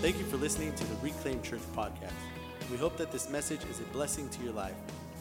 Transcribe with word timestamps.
Thank 0.00 0.18
you 0.18 0.24
for 0.24 0.38
listening 0.38 0.74
to 0.76 0.84
the 0.84 0.94
Reclaim 1.02 1.42
Church 1.42 1.60
podcast. 1.76 2.14
We 2.70 2.78
hope 2.78 2.96
that 2.96 3.12
this 3.12 3.28
message 3.28 3.60
is 3.70 3.80
a 3.80 3.82
blessing 3.92 4.30
to 4.30 4.42
your 4.42 4.54
life. 4.54 4.72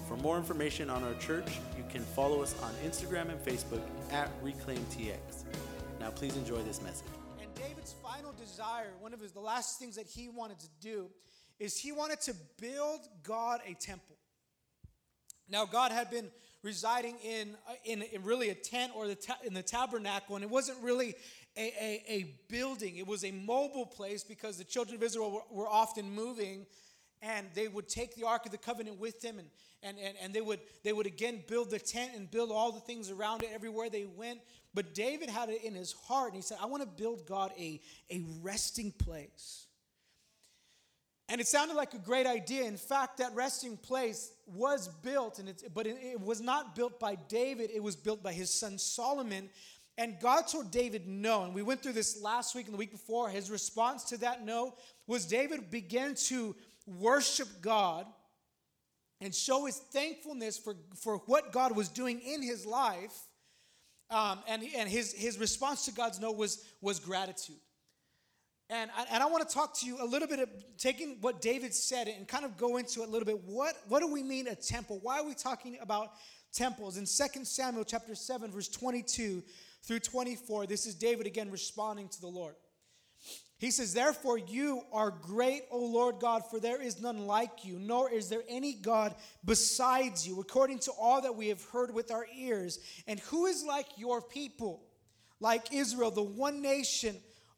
For 0.08 0.16
more 0.16 0.38
information 0.38 0.90
on 0.90 1.04
our 1.04 1.16
church, 1.16 1.60
you 1.78 1.84
can 1.90 2.02
follow 2.02 2.42
us 2.42 2.56
on 2.64 2.72
Instagram 2.86 3.30
and 3.30 3.38
Facebook 3.42 3.82
at 4.14 4.32
ReclaimTX. 4.42 5.44
Now, 6.00 6.12
please 6.12 6.38
enjoy 6.38 6.62
this 6.62 6.82
message. 6.82 7.10
And 7.42 7.54
David's 7.56 7.94
final 8.02 8.32
desire, 8.32 8.94
one 9.02 9.14
of 9.14 9.20
his 9.20 9.34
the 9.34 9.42
last 9.42 9.80
things 9.80 9.98
that 9.98 10.08
he 10.08 10.30
wanted 10.30 10.60
to 10.60 10.70
do, 10.80 11.10
is 11.60 11.78
he 11.78 11.92
wanted 11.92 12.22
to 12.22 12.34
build 12.58 13.02
God 13.22 13.60
a 13.68 13.74
temple. 13.74 14.16
Now, 15.50 15.66
God 15.66 15.92
had 15.92 16.10
been 16.10 16.32
residing 16.64 17.16
in, 17.24 17.56
uh, 17.68 17.74
in, 17.84 18.02
in 18.02 18.24
really 18.24 18.50
a 18.50 18.56
tent 18.56 18.94
or 18.96 19.08
the 19.08 19.16
ta- 19.16 19.40
in 19.46 19.54
the 19.54 19.62
tabernacle, 19.62 20.36
and 20.36 20.44
it 20.44 20.50
wasn't 20.50 20.78
really 20.82 21.16
a, 21.60 21.74
a, 21.80 22.04
a, 22.08 22.36
building. 22.48 22.98
It 22.98 23.06
was 23.06 23.26
a 23.26 23.32
mobile 23.32 23.86
place 23.86 24.24
because 24.24 24.58
the 24.58 24.64
children 24.64 24.96
of 24.96 25.04
Israel 25.04 25.32
were, 25.32 25.64
were, 25.64 25.68
often 25.68 26.10
moving, 26.10 26.66
and 27.22 27.48
they 27.54 27.68
would 27.68 27.90
take 27.90 28.16
the 28.16 28.26
Ark 28.26 28.46
of 28.46 28.52
the 28.52 28.58
Covenant 28.58 29.00
with 29.00 29.20
them, 29.22 29.40
and, 29.40 29.50
and, 29.84 29.98
and, 30.00 30.16
and 30.22 30.34
they, 30.34 30.42
would, 30.42 30.62
they 30.84 30.94
would 30.94 31.06
again 31.06 31.44
build 31.48 31.70
the 31.70 31.80
tent 31.80 32.12
and 32.16 32.32
build 32.32 32.52
all 32.52 32.72
the 32.72 32.80
things 32.80 33.12
around 33.12 33.44
it 33.44 33.50
everywhere 33.54 33.90
they 33.90 34.06
went. 34.06 34.40
But 34.74 34.94
David 34.94 35.30
had 35.30 35.50
it 35.50 35.64
in 35.64 35.76
his 35.76 35.92
heart, 35.92 36.28
and 36.28 36.36
he 36.38 36.42
said, 36.42 36.58
I 36.62 36.66
want 36.68 36.84
to 36.84 36.88
build 36.88 37.26
God 37.28 37.52
a, 37.58 37.82
a 38.10 38.22
resting 38.42 38.92
place. 38.92 39.66
And 41.28 41.40
it 41.40 41.48
sounded 41.48 41.76
like 41.76 41.94
a 41.94 42.00
great 42.00 42.26
idea. 42.26 42.64
In 42.64 42.78
fact, 42.78 43.18
that 43.18 43.36
resting 43.36 43.78
place 43.78 44.32
was 44.48 44.88
built, 44.88 45.38
and 45.38 45.54
but 45.76 45.86
it, 45.86 46.20
was 46.20 46.42
not 46.42 46.76
built 46.76 47.00
by 47.00 47.16
David, 47.28 47.70
it 47.72 47.84
was 47.84 47.96
built 47.96 48.24
by 48.24 48.34
his 48.34 48.50
son 48.50 48.80
Solomon. 48.80 49.50
And 50.00 50.18
God 50.22 50.48
told 50.48 50.72
David 50.72 51.10
no. 51.10 51.44
And 51.44 51.54
we 51.54 51.62
went 51.62 51.84
through 51.84 51.92
this 51.92 52.22
last 52.22 52.56
week 52.56 52.68
and 52.68 52.74
the 52.74 52.78
week 52.78 52.92
before. 52.92 53.30
His 53.30 53.52
response 53.52 54.06
to 54.06 54.18
that 54.20 54.46
no 54.46 54.76
was 55.08 55.26
David 55.26 55.70
began 55.70 56.16
to 56.28 56.56
worship 56.88 57.50
God 57.62 58.06
and 59.20 59.36
show 59.36 59.66
his 59.66 59.76
thankfulness 59.76 60.58
for, 60.58 60.78
for 60.96 61.18
what 61.26 61.52
God 61.52 61.76
was 61.76 61.90
doing 61.90 62.22
in 62.22 62.42
his 62.42 62.66
life. 62.66 63.14
Um, 64.10 64.40
and 64.48 64.64
and 64.74 64.88
his, 64.88 65.12
his 65.12 65.38
response 65.38 65.84
to 65.86 65.92
God's 65.92 66.18
no 66.18 66.32
was, 66.32 66.64
was 66.80 67.00
gratitude. 67.02 67.60
And 68.70 68.90
I, 68.96 69.06
and 69.12 69.22
I 69.22 69.26
want 69.26 69.48
to 69.50 69.54
talk 69.54 69.78
to 69.80 69.86
you 69.86 70.02
a 70.02 70.06
little 70.06 70.30
bit 70.30 70.40
of 70.40 70.50
taking 70.78 71.18
what 71.20 71.42
David 71.42 71.74
said 71.74 72.08
and 72.08 72.26
kind 72.26 72.46
of 72.46 72.56
go 72.56 72.78
into 72.78 73.02
it 73.02 73.10
a 73.10 73.12
little 73.12 73.26
bit. 73.26 73.44
What, 73.44 73.76
what 73.90 74.00
do 74.00 74.10
we 74.10 74.24
mean 74.24 74.48
a 74.48 74.56
temple? 74.56 75.00
Why 75.02 75.20
are 75.20 75.26
we 75.26 75.34
talking 75.34 75.78
about 75.82 76.12
temples? 76.54 76.96
In 76.96 77.06
2 77.06 77.44
Samuel 77.44 77.84
chapter 77.84 78.16
7, 78.16 78.50
verse 78.50 78.70
22 78.70 79.44
through 79.84 80.00
24, 80.00 80.68
this 80.68 80.86
is 80.86 80.96
David 80.96 81.28
again 81.28 81.52
responding 81.52 82.10
to 82.10 82.22
the 82.22 82.28
Lord. 82.28 82.56
He 83.60 83.72
says, 83.72 83.94
Therefore, 83.94 84.38
you 84.38 84.84
are 84.94 85.12
great, 85.12 85.64
O 85.70 85.80
Lord 85.80 86.20
God, 86.20 86.44
for 86.50 86.60
there 86.62 86.82
is 86.82 87.02
none 87.02 87.28
like 87.28 87.66
you, 87.66 87.78
nor 87.78 88.10
is 88.10 88.30
there 88.30 88.44
any 88.48 88.74
God 88.74 89.14
besides 89.44 90.26
you, 90.26 90.40
according 90.40 90.80
to 90.80 90.92
all 90.92 91.22
that 91.22 91.36
we 91.36 91.50
have 91.50 91.64
heard 91.66 91.94
with 91.94 92.10
our 92.10 92.26
ears. 92.38 92.80
And 93.06 93.20
who 93.20 93.48
is 93.48 93.66
like 93.66 93.88
your 93.98 94.22
people? 94.22 94.82
Like 95.42 95.74
Israel, 95.74 96.12
the 96.12 96.24
one 96.24 96.62
nation 96.62 97.18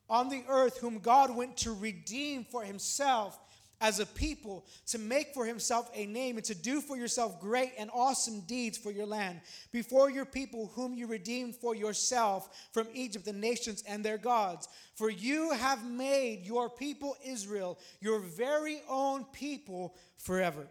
on 0.09 0.30
the 0.30 0.44
earth 0.50 0.78
whom 0.78 1.00
God 1.00 1.35
went 1.35 1.56
to 1.58 1.72
redeem 1.72 2.45
for 2.45 2.63
himself 2.63 3.39
as 3.82 4.00
a 4.00 4.06
people, 4.06 4.66
to 4.86 4.98
make 4.98 5.34
for 5.34 5.46
himself 5.46 5.90
a 5.94 6.06
name, 6.06 6.38
and 6.38 6.46
to 6.46 6.56
do 6.56 6.80
for 6.80 6.96
yourself 6.96 7.42
great 7.42 7.74
and 7.78 7.90
awesome 7.94 8.42
deeds 8.42 8.78
for 8.78 8.92
your 8.92 9.06
land, 9.06 9.42
before 9.72 10.10
your 10.10 10.26
people 10.26 10.72
whom 10.76 10.94
you 10.94 11.08
redeemed 11.08 11.56
for 11.56 11.76
yourself 11.76 12.70
from 12.72 12.88
Egypt, 12.94 13.26
the 13.26 13.34
nations 13.34 13.84
and 13.88 14.06
their 14.06 14.18
gods. 14.18 14.70
For 14.96 15.09
you 15.09 15.52
have 15.52 15.84
made 15.84 16.46
your 16.46 16.70
people 16.70 17.18
Israel 17.25 17.80
your 18.00 18.20
very 18.20 18.81
own 18.88 19.25
people 19.34 19.96
forever. 20.18 20.68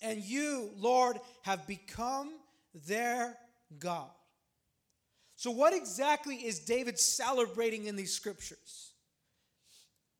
And 0.00 0.22
you, 0.22 0.70
Lord, 0.76 1.18
have 1.42 1.66
become 1.66 2.30
their 2.86 3.36
God. 3.78 4.10
So, 5.36 5.50
what 5.50 5.72
exactly 5.72 6.36
is 6.36 6.58
David 6.58 6.98
celebrating 6.98 7.86
in 7.86 7.96
these 7.96 8.12
scriptures? 8.12 8.87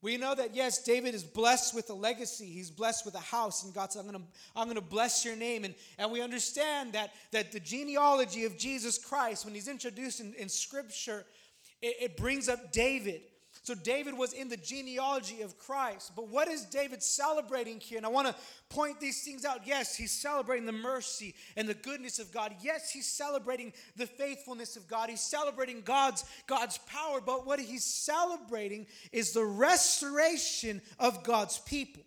We 0.00 0.16
know 0.16 0.34
that, 0.34 0.54
yes, 0.54 0.82
David 0.84 1.14
is 1.14 1.24
blessed 1.24 1.74
with 1.74 1.90
a 1.90 1.94
legacy. 1.94 2.46
He's 2.46 2.70
blessed 2.70 3.04
with 3.04 3.16
a 3.16 3.20
house, 3.20 3.64
and 3.64 3.74
God 3.74 3.92
said, 3.92 4.00
I'm 4.00 4.10
going 4.10 4.20
to 4.20 4.26
I'm 4.54 4.68
gonna 4.68 4.80
bless 4.80 5.24
your 5.24 5.34
name. 5.34 5.64
And, 5.64 5.74
and 5.98 6.12
we 6.12 6.22
understand 6.22 6.92
that, 6.92 7.10
that 7.32 7.50
the 7.50 7.58
genealogy 7.58 8.44
of 8.44 8.56
Jesus 8.56 8.96
Christ, 8.96 9.44
when 9.44 9.54
he's 9.54 9.66
introduced 9.66 10.20
in, 10.20 10.34
in 10.34 10.48
Scripture, 10.48 11.26
it, 11.82 11.96
it 12.00 12.16
brings 12.16 12.48
up 12.48 12.70
David. 12.70 13.22
So 13.68 13.74
David 13.74 14.16
was 14.16 14.32
in 14.32 14.48
the 14.48 14.56
genealogy 14.56 15.42
of 15.42 15.58
Christ. 15.58 16.12
But 16.16 16.28
what 16.28 16.48
is 16.48 16.64
David 16.64 17.02
celebrating 17.02 17.80
here? 17.80 17.98
And 17.98 18.06
I 18.06 18.08
want 18.08 18.26
to 18.26 18.34
point 18.70 18.98
these 18.98 19.22
things 19.22 19.44
out. 19.44 19.66
Yes, 19.66 19.94
he's 19.94 20.10
celebrating 20.10 20.64
the 20.64 20.72
mercy 20.72 21.34
and 21.54 21.68
the 21.68 21.74
goodness 21.74 22.18
of 22.18 22.32
God. 22.32 22.54
Yes, 22.62 22.90
he's 22.90 23.06
celebrating 23.06 23.74
the 23.94 24.06
faithfulness 24.06 24.76
of 24.76 24.88
God. 24.88 25.10
He's 25.10 25.20
celebrating 25.20 25.82
God's 25.82 26.24
God's 26.46 26.78
power, 26.78 27.20
but 27.20 27.46
what 27.46 27.60
he's 27.60 27.84
celebrating 27.84 28.86
is 29.12 29.34
the 29.34 29.44
restoration 29.44 30.80
of 30.98 31.22
God's 31.22 31.58
people. 31.58 32.04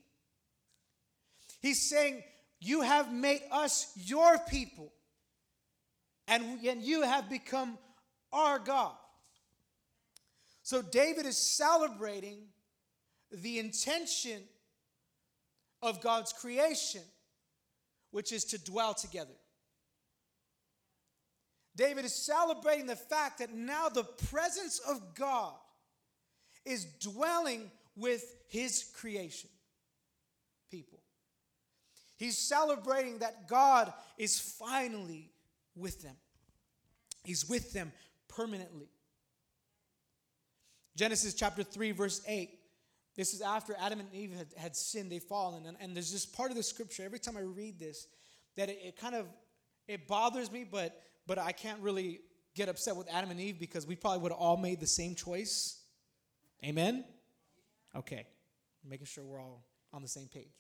He's 1.62 1.88
saying, 1.88 2.24
"You 2.60 2.82
have 2.82 3.14
made 3.14 3.44
us 3.52 3.92
your 3.98 4.40
people, 4.50 4.92
and, 6.28 6.60
and 6.66 6.82
you 6.82 7.04
have 7.04 7.30
become 7.30 7.78
our 8.34 8.58
God." 8.58 8.96
So 10.64 10.82
David 10.82 11.26
is 11.26 11.38
celebrating 11.38 12.44
the 13.32 13.60
intention 13.60 14.44
of 15.82 16.02
God's 16.02 16.34
creation, 16.34 17.02
which 18.12 18.32
is 18.32 18.46
to 18.46 18.64
dwell 18.64 18.94
together. 18.94 19.34
David 21.76 22.06
is 22.06 22.14
celebrating 22.14 22.86
the 22.86 22.96
fact 22.96 23.40
that 23.40 23.54
now 23.54 23.90
the 23.90 24.04
presence 24.04 24.80
of 24.80 25.16
God 25.16 25.54
is 26.66 26.86
dwelling 26.86 27.72
with 27.96 28.24
his 28.48 28.92
creation 28.94 29.50
people. 30.70 31.00
He's 32.18 32.38
celebrating 32.38 33.20
that 33.20 33.48
God 33.48 33.92
is 34.18 34.40
finally 34.40 35.32
with 35.76 36.02
them, 36.02 36.16
He's 37.24 37.48
with 37.48 37.74
them 37.74 37.92
permanently. 38.28 38.90
Genesis 40.96 41.34
chapter 41.34 41.64
3, 41.64 41.92
verse 41.92 42.22
8. 42.28 42.50
This 43.16 43.34
is 43.34 43.42
after 43.42 43.76
Adam 43.80 44.00
and 44.00 44.14
Eve 44.14 44.34
had, 44.36 44.48
had 44.58 44.76
sinned, 44.76 45.12
they 45.12 45.20
fallen. 45.20 45.66
And, 45.66 45.78
and 45.80 45.96
there's 45.96 46.12
this 46.12 46.26
part 46.26 46.52
of 46.52 46.58
the 46.58 46.64
scripture, 46.64 47.04
every 47.04 47.20
time 47.20 47.38
I 47.38 47.42
read 47.42 47.78
this, 47.80 48.08
that 48.56 48.70
it, 48.70 48.80
it 48.84 48.98
kind 48.98 49.16
of, 49.16 49.28
it 49.88 50.08
bothers 50.08 50.52
me, 50.52 50.66
but, 50.70 51.02
but 51.28 51.38
I 51.38 51.52
can't 51.52 51.80
really 51.82 52.22
get 52.56 52.70
upset 52.70 52.96
with 52.96 53.08
Adam 53.12 53.32
and 53.32 53.40
Eve 53.40 53.60
because 53.60 53.86
we 53.86 53.96
probably 53.96 54.20
would 54.20 54.32
have 54.32 54.40
all 54.40 54.58
made 54.58 54.80
the 54.80 54.88
same 54.88 55.16
choice. 55.16 55.82
Amen? 56.64 57.04
Okay. 57.96 58.26
Making 58.88 59.06
sure 59.06 59.24
we're 59.24 59.40
all 59.40 59.64
on 59.94 60.02
the 60.02 60.08
same 60.08 60.28
page. 60.28 60.52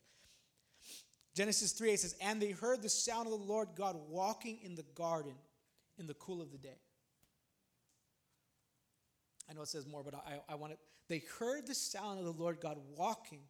Genesis 1.36 1.72
3 1.72 1.92
8 1.92 2.00
says, 2.00 2.16
And 2.22 2.42
they 2.42 2.52
heard 2.52 2.82
the 2.82 2.90
sound 2.90 3.28
of 3.28 3.32
the 3.32 3.46
Lord 3.46 3.70
God 3.76 3.96
walking 4.10 4.60
in 4.64 4.76
the 4.76 4.86
garden 4.96 5.34
in 5.98 6.08
the 6.08 6.14
cool 6.16 6.42
of 6.42 6.52
the 6.52 6.58
day. 6.58 6.78
I 9.52 9.54
know 9.54 9.64
it 9.64 9.68
says 9.68 9.86
more, 9.86 10.02
but 10.02 10.16
I, 10.16 10.40
I 10.48 10.56
want 10.56 10.72
it. 10.72 10.80
They 11.10 11.24
heard 11.38 11.68
the 11.68 11.76
sound 11.76 12.20
of 12.20 12.26
the 12.26 12.32
Lord 12.32 12.62
God 12.62 12.78
walking 12.96 13.42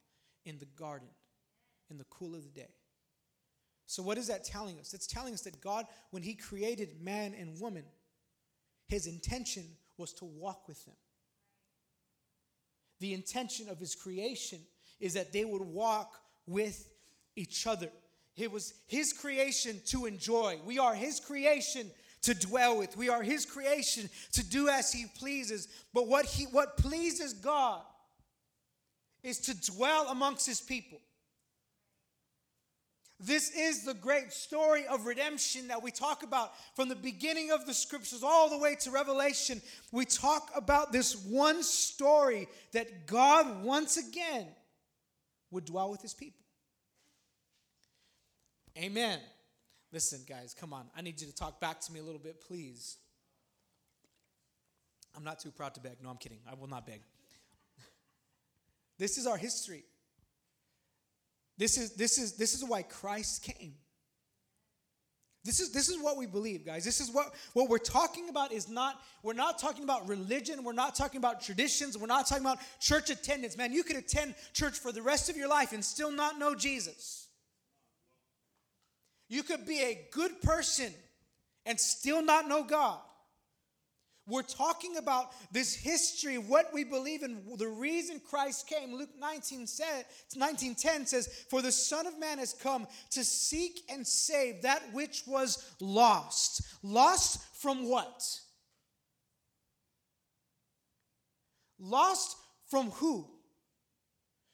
in 0.45 0.57
the 0.57 0.65
garden 0.65 1.09
in 1.91 1.99
the 1.99 2.05
cool 2.05 2.33
of 2.33 2.41
the 2.43 2.49
day. 2.49 2.73
So, 3.85 4.01
what 4.01 4.17
is 4.17 4.27
that 4.27 4.43
telling 4.43 4.79
us? 4.79 4.95
It's 4.95 5.05
telling 5.05 5.33
us 5.35 5.41
that 5.41 5.61
God, 5.61 5.85
when 6.09 6.23
He 6.23 6.33
created 6.33 7.01
man 7.01 7.35
and 7.37 7.59
woman, 7.59 7.83
His 8.87 9.05
intention 9.05 9.65
was 9.97 10.11
to 10.13 10.25
walk 10.25 10.67
with 10.67 10.83
them. 10.85 10.95
The 12.99 13.13
intention 13.13 13.69
of 13.69 13.77
His 13.77 13.93
creation 13.93 14.59
is 14.99 15.13
that 15.13 15.31
they 15.31 15.45
would 15.45 15.61
walk 15.61 16.15
with 16.47 16.89
each 17.35 17.67
other. 17.67 17.89
It 18.35 18.51
was 18.51 18.73
His 18.87 19.13
creation 19.13 19.81
to 19.87 20.07
enjoy. 20.07 20.59
We 20.65 20.79
are 20.79 20.95
His 20.95 21.19
creation 21.19 21.91
to 22.23 22.33
dwell 22.33 22.77
with. 22.77 22.95
We 22.97 23.09
are 23.09 23.23
his 23.23 23.45
creation 23.45 24.09
to 24.33 24.43
do 24.43 24.69
as 24.69 24.91
he 24.91 25.05
pleases. 25.17 25.67
But 25.93 26.07
what 26.07 26.25
he 26.25 26.45
what 26.45 26.77
pleases 26.77 27.33
God 27.33 27.81
is 29.23 29.39
to 29.41 29.71
dwell 29.71 30.07
amongst 30.09 30.45
his 30.45 30.61
people. 30.61 30.99
This 33.23 33.51
is 33.51 33.83
the 33.83 33.93
great 33.93 34.33
story 34.33 34.87
of 34.87 35.05
redemption 35.05 35.67
that 35.67 35.83
we 35.83 35.91
talk 35.91 36.23
about 36.23 36.53
from 36.75 36.89
the 36.89 36.95
beginning 36.95 37.51
of 37.51 37.67
the 37.67 37.73
scriptures 37.73 38.23
all 38.23 38.49
the 38.49 38.57
way 38.57 38.73
to 38.81 38.89
Revelation. 38.89 39.61
We 39.91 40.05
talk 40.05 40.49
about 40.55 40.91
this 40.91 41.15
one 41.15 41.61
story 41.61 42.47
that 42.71 43.05
God 43.05 43.63
once 43.63 43.97
again 43.97 44.47
would 45.51 45.65
dwell 45.65 45.91
with 45.91 46.01
his 46.01 46.15
people. 46.15 46.41
Amen. 48.75 49.19
Listen, 49.91 50.21
guys, 50.27 50.55
come 50.57 50.73
on. 50.73 50.85
I 50.95 51.01
need 51.01 51.19
you 51.19 51.27
to 51.27 51.35
talk 51.35 51.59
back 51.59 51.81
to 51.81 51.91
me 51.91 51.99
a 51.99 52.03
little 52.03 52.19
bit, 52.19 52.41
please. 52.41 52.97
I'm 55.15 55.23
not 55.23 55.39
too 55.39 55.51
proud 55.51 55.73
to 55.75 55.81
beg. 55.81 55.97
No, 56.01 56.09
I'm 56.09 56.17
kidding. 56.17 56.39
I 56.49 56.55
will 56.55 56.67
not 56.67 56.85
beg. 56.85 57.01
This 58.97 59.17
is 59.17 59.27
our 59.27 59.37
history. 59.37 59.83
This 61.57 61.77
is, 61.77 61.93
this 61.95 62.17
is, 62.17 62.33
this 62.33 62.53
is 62.53 62.63
why 62.63 62.83
Christ 62.83 63.43
came. 63.43 63.73
This 65.43 65.59
is, 65.59 65.71
this 65.71 65.89
is 65.89 65.99
what 65.99 66.17
we 66.17 66.27
believe, 66.27 66.65
guys. 66.65 66.85
This 66.85 67.01
is 67.01 67.09
what, 67.09 67.33
what 67.53 67.67
we're 67.67 67.79
talking 67.79 68.29
about 68.29 68.51
is 68.51 68.69
not, 68.69 69.01
we're 69.23 69.33
not 69.33 69.57
talking 69.57 69.83
about 69.83 70.07
religion. 70.07 70.63
We're 70.63 70.73
not 70.73 70.93
talking 70.93 71.17
about 71.17 71.41
traditions. 71.41 71.97
We're 71.97 72.05
not 72.05 72.27
talking 72.27 72.45
about 72.45 72.59
church 72.79 73.09
attendance. 73.09 73.57
Man, 73.57 73.73
you 73.73 73.83
could 73.83 73.95
attend 73.95 74.35
church 74.53 74.77
for 74.77 74.91
the 74.91 75.01
rest 75.01 75.29
of 75.29 75.37
your 75.37 75.49
life 75.49 75.73
and 75.73 75.83
still 75.83 76.11
not 76.11 76.37
know 76.37 76.53
Jesus. 76.53 77.20
You 79.31 79.43
could 79.43 79.65
be 79.65 79.79
a 79.79 80.07
good 80.11 80.41
person 80.41 80.91
and 81.65 81.79
still 81.79 82.21
not 82.21 82.49
know 82.49 82.65
God. 82.65 82.99
We're 84.27 84.41
talking 84.41 84.97
about 84.97 85.31
this 85.53 85.73
history, 85.73 86.37
what 86.37 86.73
we 86.73 86.83
believe 86.83 87.23
in, 87.23 87.41
the 87.55 87.69
reason 87.69 88.19
Christ 88.29 88.67
came. 88.67 88.93
Luke 88.93 89.09
19 89.17 89.67
said, 89.67 90.03
1910 90.35 91.05
says, 91.05 91.45
For 91.49 91.61
the 91.61 91.71
Son 91.71 92.07
of 92.07 92.19
Man 92.19 92.39
has 92.39 92.51
come 92.51 92.85
to 93.11 93.23
seek 93.23 93.79
and 93.89 94.05
save 94.05 94.63
that 94.63 94.83
which 94.91 95.23
was 95.25 95.75
lost. 95.79 96.63
Lost 96.83 97.41
from 97.55 97.87
what? 97.87 98.21
Lost 101.79 102.35
from 102.69 102.91
who? 102.91 103.29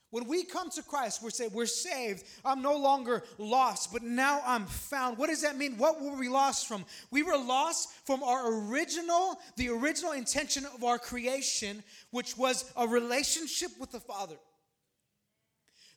When 0.09 0.27
we 0.27 0.45
come 0.45 0.69
to 0.71 0.83
Christ, 0.83 1.21
we're 1.21 1.31
saved. 1.31 1.54
We're 1.54 1.65
saved. 1.65 2.24
I'm 2.45 2.62
no 2.62 2.77
longer 2.77 3.24
lost, 3.38 3.92
but 3.92 4.04
now 4.04 4.42
I'm 4.45 4.65
found. 4.65 5.18
What 5.18 5.30
does 5.30 5.42
that 5.42 5.57
mean? 5.57 5.77
What 5.77 6.01
were 6.01 6.15
we 6.15 6.30
lost 6.30 6.68
from? 6.68 6.86
We 7.12 7.24
were 7.24 7.38
lost 7.38 7.89
from 8.06 8.24
our 8.24 8.54
original, 8.54 9.38
the 9.57 9.69
original 9.69 10.13
intention 10.13 10.65
of 10.65 10.83
our 10.83 10.98
creation, 10.98 11.83
which 12.12 12.38
was 12.38 12.71
a 12.77 12.88
relationship 12.88 13.71
with 13.80 13.92
the 13.92 14.00
Father. 14.00 14.36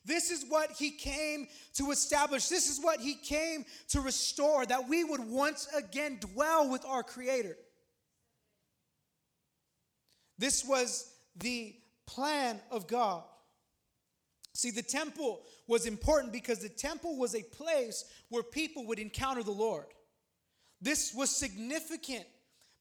This 0.03 0.29
is 0.29 0.45
what 0.49 0.71
he 0.71 0.91
came 0.91 1.47
to 1.75 1.91
establish. 1.91 2.47
This 2.47 2.69
is 2.69 2.83
what 2.83 2.99
he 2.99 3.13
came 3.13 3.65
to 3.89 4.01
restore, 4.01 4.65
that 4.65 4.89
we 4.89 5.05
would 5.05 5.21
once 5.21 5.67
again 5.73 6.17
dwell 6.19 6.69
with 6.69 6.83
our 6.85 7.03
Creator. 7.03 7.55
This 10.37 10.65
was 10.65 11.09
the 11.37 11.75
plan 12.07 12.59
of 12.71 12.87
God. 12.87 13.23
See, 14.53 14.71
the 14.71 14.81
temple 14.81 15.41
was 15.67 15.85
important 15.85 16.33
because 16.33 16.59
the 16.59 16.69
temple 16.69 17.17
was 17.17 17.35
a 17.35 17.43
place 17.43 18.05
where 18.29 18.43
people 18.43 18.85
would 18.87 18.99
encounter 18.99 19.43
the 19.43 19.51
Lord. 19.51 19.85
This 20.81 21.13
was 21.13 21.29
significant 21.29 22.25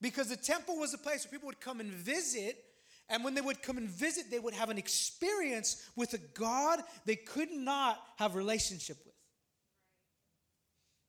because 0.00 0.28
the 0.28 0.36
temple 0.36 0.76
was 0.76 0.94
a 0.94 0.98
place 0.98 1.24
where 1.24 1.32
people 1.32 1.46
would 1.46 1.60
come 1.60 1.80
and 1.80 1.90
visit. 1.92 2.64
And 3.08 3.24
when 3.24 3.34
they 3.34 3.40
would 3.40 3.62
come 3.62 3.76
and 3.76 3.88
visit, 3.88 4.30
they 4.30 4.38
would 4.38 4.54
have 4.54 4.70
an 4.70 4.78
experience 4.78 5.90
with 5.96 6.14
a 6.14 6.18
God 6.18 6.80
they 7.04 7.16
could 7.16 7.52
not 7.52 8.00
have 8.16 8.34
relationship 8.34 8.96
with. 9.04 9.14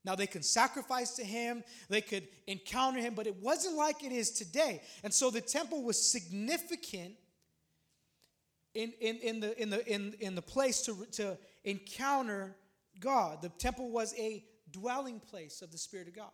Now 0.04 0.16
they 0.16 0.28
can 0.28 0.42
sacrifice 0.42 1.12
to 1.18 1.24
him, 1.24 1.64
they 1.88 2.02
could 2.02 2.28
encounter 2.48 3.00
him, 3.00 3.14
but 3.14 3.28
it 3.28 3.36
wasn't 3.36 3.78
like 3.78 4.04
it 4.04 4.12
is 4.12 4.32
today. 4.32 4.82
And 5.04 5.14
so 5.14 5.30
the 5.30 5.42
temple 5.42 5.84
was 5.84 6.12
significant 6.12 7.14
in, 8.74 8.94
in, 9.00 9.18
in, 9.18 9.40
the, 9.40 9.62
in, 9.62 9.70
the, 9.70 9.94
in, 9.94 10.14
in 10.20 10.36
the 10.36 10.42
place 10.42 10.82
to, 10.84 11.06
to 11.14 11.38
encounter 11.64 12.56
God. 13.00 13.42
The 13.42 13.50
temple 13.50 13.90
was 13.90 14.14
a 14.18 14.44
dwelling 14.72 15.20
place 15.20 15.62
of 15.62 15.72
the 15.72 15.78
Spirit 15.78 16.08
of 16.08 16.16
God. 16.16 16.32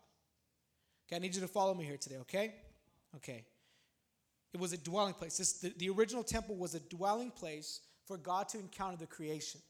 Okay, 1.07 1.15
I 1.15 1.19
need 1.19 1.35
you 1.35 1.41
to 1.41 1.47
follow 1.47 1.73
me 1.73 1.85
here 1.85 1.97
today, 1.97 2.17
okay? 2.17 2.55
Okay. 3.15 3.45
It 4.53 4.59
was 4.59 4.73
a 4.73 4.77
dwelling 4.77 5.13
place. 5.13 5.37
This, 5.37 5.53
the, 5.53 5.73
the 5.77 5.89
original 5.89 6.23
temple 6.23 6.55
was 6.55 6.75
a 6.75 6.79
dwelling 6.79 7.31
place 7.31 7.81
for 8.05 8.17
God 8.17 8.49
to 8.49 8.59
encounter 8.59 8.97
the 8.97 9.07
creation. 9.07 9.61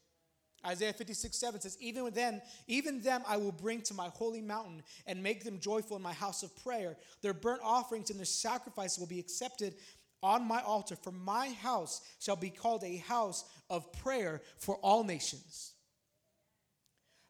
Isaiah 0.66 0.92
56, 0.92 1.36
7 1.36 1.60
says, 1.60 1.76
Even 1.80 2.10
then, 2.10 2.42
even 2.66 3.00
them 3.00 3.22
I 3.28 3.36
will 3.36 3.52
bring 3.52 3.80
to 3.82 3.94
my 3.94 4.08
holy 4.08 4.40
mountain 4.40 4.82
and 5.06 5.22
make 5.22 5.44
them 5.44 5.60
joyful 5.60 5.96
in 5.96 6.02
my 6.02 6.12
house 6.12 6.42
of 6.42 6.56
prayer. 6.64 6.96
Their 7.22 7.34
burnt 7.34 7.60
offerings 7.62 8.10
and 8.10 8.18
their 8.18 8.26
sacrifices 8.26 8.98
will 8.98 9.06
be 9.06 9.20
accepted 9.20 9.74
on 10.22 10.46
my 10.46 10.60
altar, 10.62 10.96
for 10.96 11.12
my 11.12 11.50
house 11.50 12.00
shall 12.20 12.36
be 12.36 12.50
called 12.50 12.84
a 12.84 12.96
house 12.96 13.44
of 13.70 13.92
prayer 13.92 14.42
for 14.58 14.76
all 14.76 15.04
nations. 15.04 15.72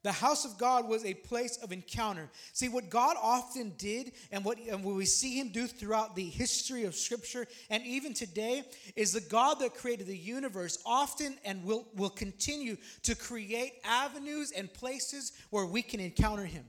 The 0.04 0.12
house 0.12 0.44
of 0.44 0.56
God 0.58 0.88
was 0.88 1.04
a 1.04 1.12
place 1.12 1.58
of 1.58 1.72
encounter. 1.72 2.30
See, 2.52 2.68
what 2.68 2.88
God 2.88 3.16
often 3.20 3.74
did 3.76 4.12
and 4.30 4.44
what, 4.44 4.58
and 4.58 4.84
what 4.84 4.94
we 4.94 5.04
see 5.04 5.38
Him 5.38 5.48
do 5.48 5.66
throughout 5.66 6.14
the 6.14 6.24
history 6.24 6.84
of 6.84 6.94
Scripture 6.94 7.46
and 7.68 7.84
even 7.84 8.14
today 8.14 8.62
is 8.94 9.12
the 9.12 9.20
God 9.20 9.58
that 9.58 9.74
created 9.74 10.06
the 10.06 10.16
universe 10.16 10.78
often 10.86 11.36
and 11.44 11.64
will, 11.64 11.88
will 11.96 12.10
continue 12.10 12.76
to 13.02 13.16
create 13.16 13.74
avenues 13.84 14.52
and 14.52 14.72
places 14.72 15.32
where 15.50 15.66
we 15.66 15.82
can 15.82 15.98
encounter 15.98 16.44
Him. 16.44 16.64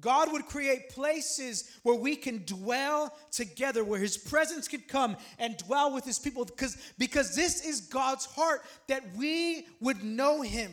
God 0.00 0.32
would 0.32 0.46
create 0.46 0.90
places 0.90 1.70
where 1.82 1.94
we 1.94 2.16
can 2.16 2.44
dwell 2.44 3.16
together, 3.30 3.84
where 3.84 4.00
His 4.00 4.16
presence 4.16 4.66
could 4.66 4.88
come 4.88 5.16
and 5.38 5.56
dwell 5.56 5.92
with 5.92 6.04
His 6.04 6.18
people, 6.18 6.44
because, 6.44 6.76
because 6.98 7.36
this 7.36 7.64
is 7.64 7.82
God's 7.82 8.26
heart 8.26 8.62
that 8.88 9.02
we 9.16 9.66
would 9.80 10.02
know 10.02 10.42
Him. 10.42 10.72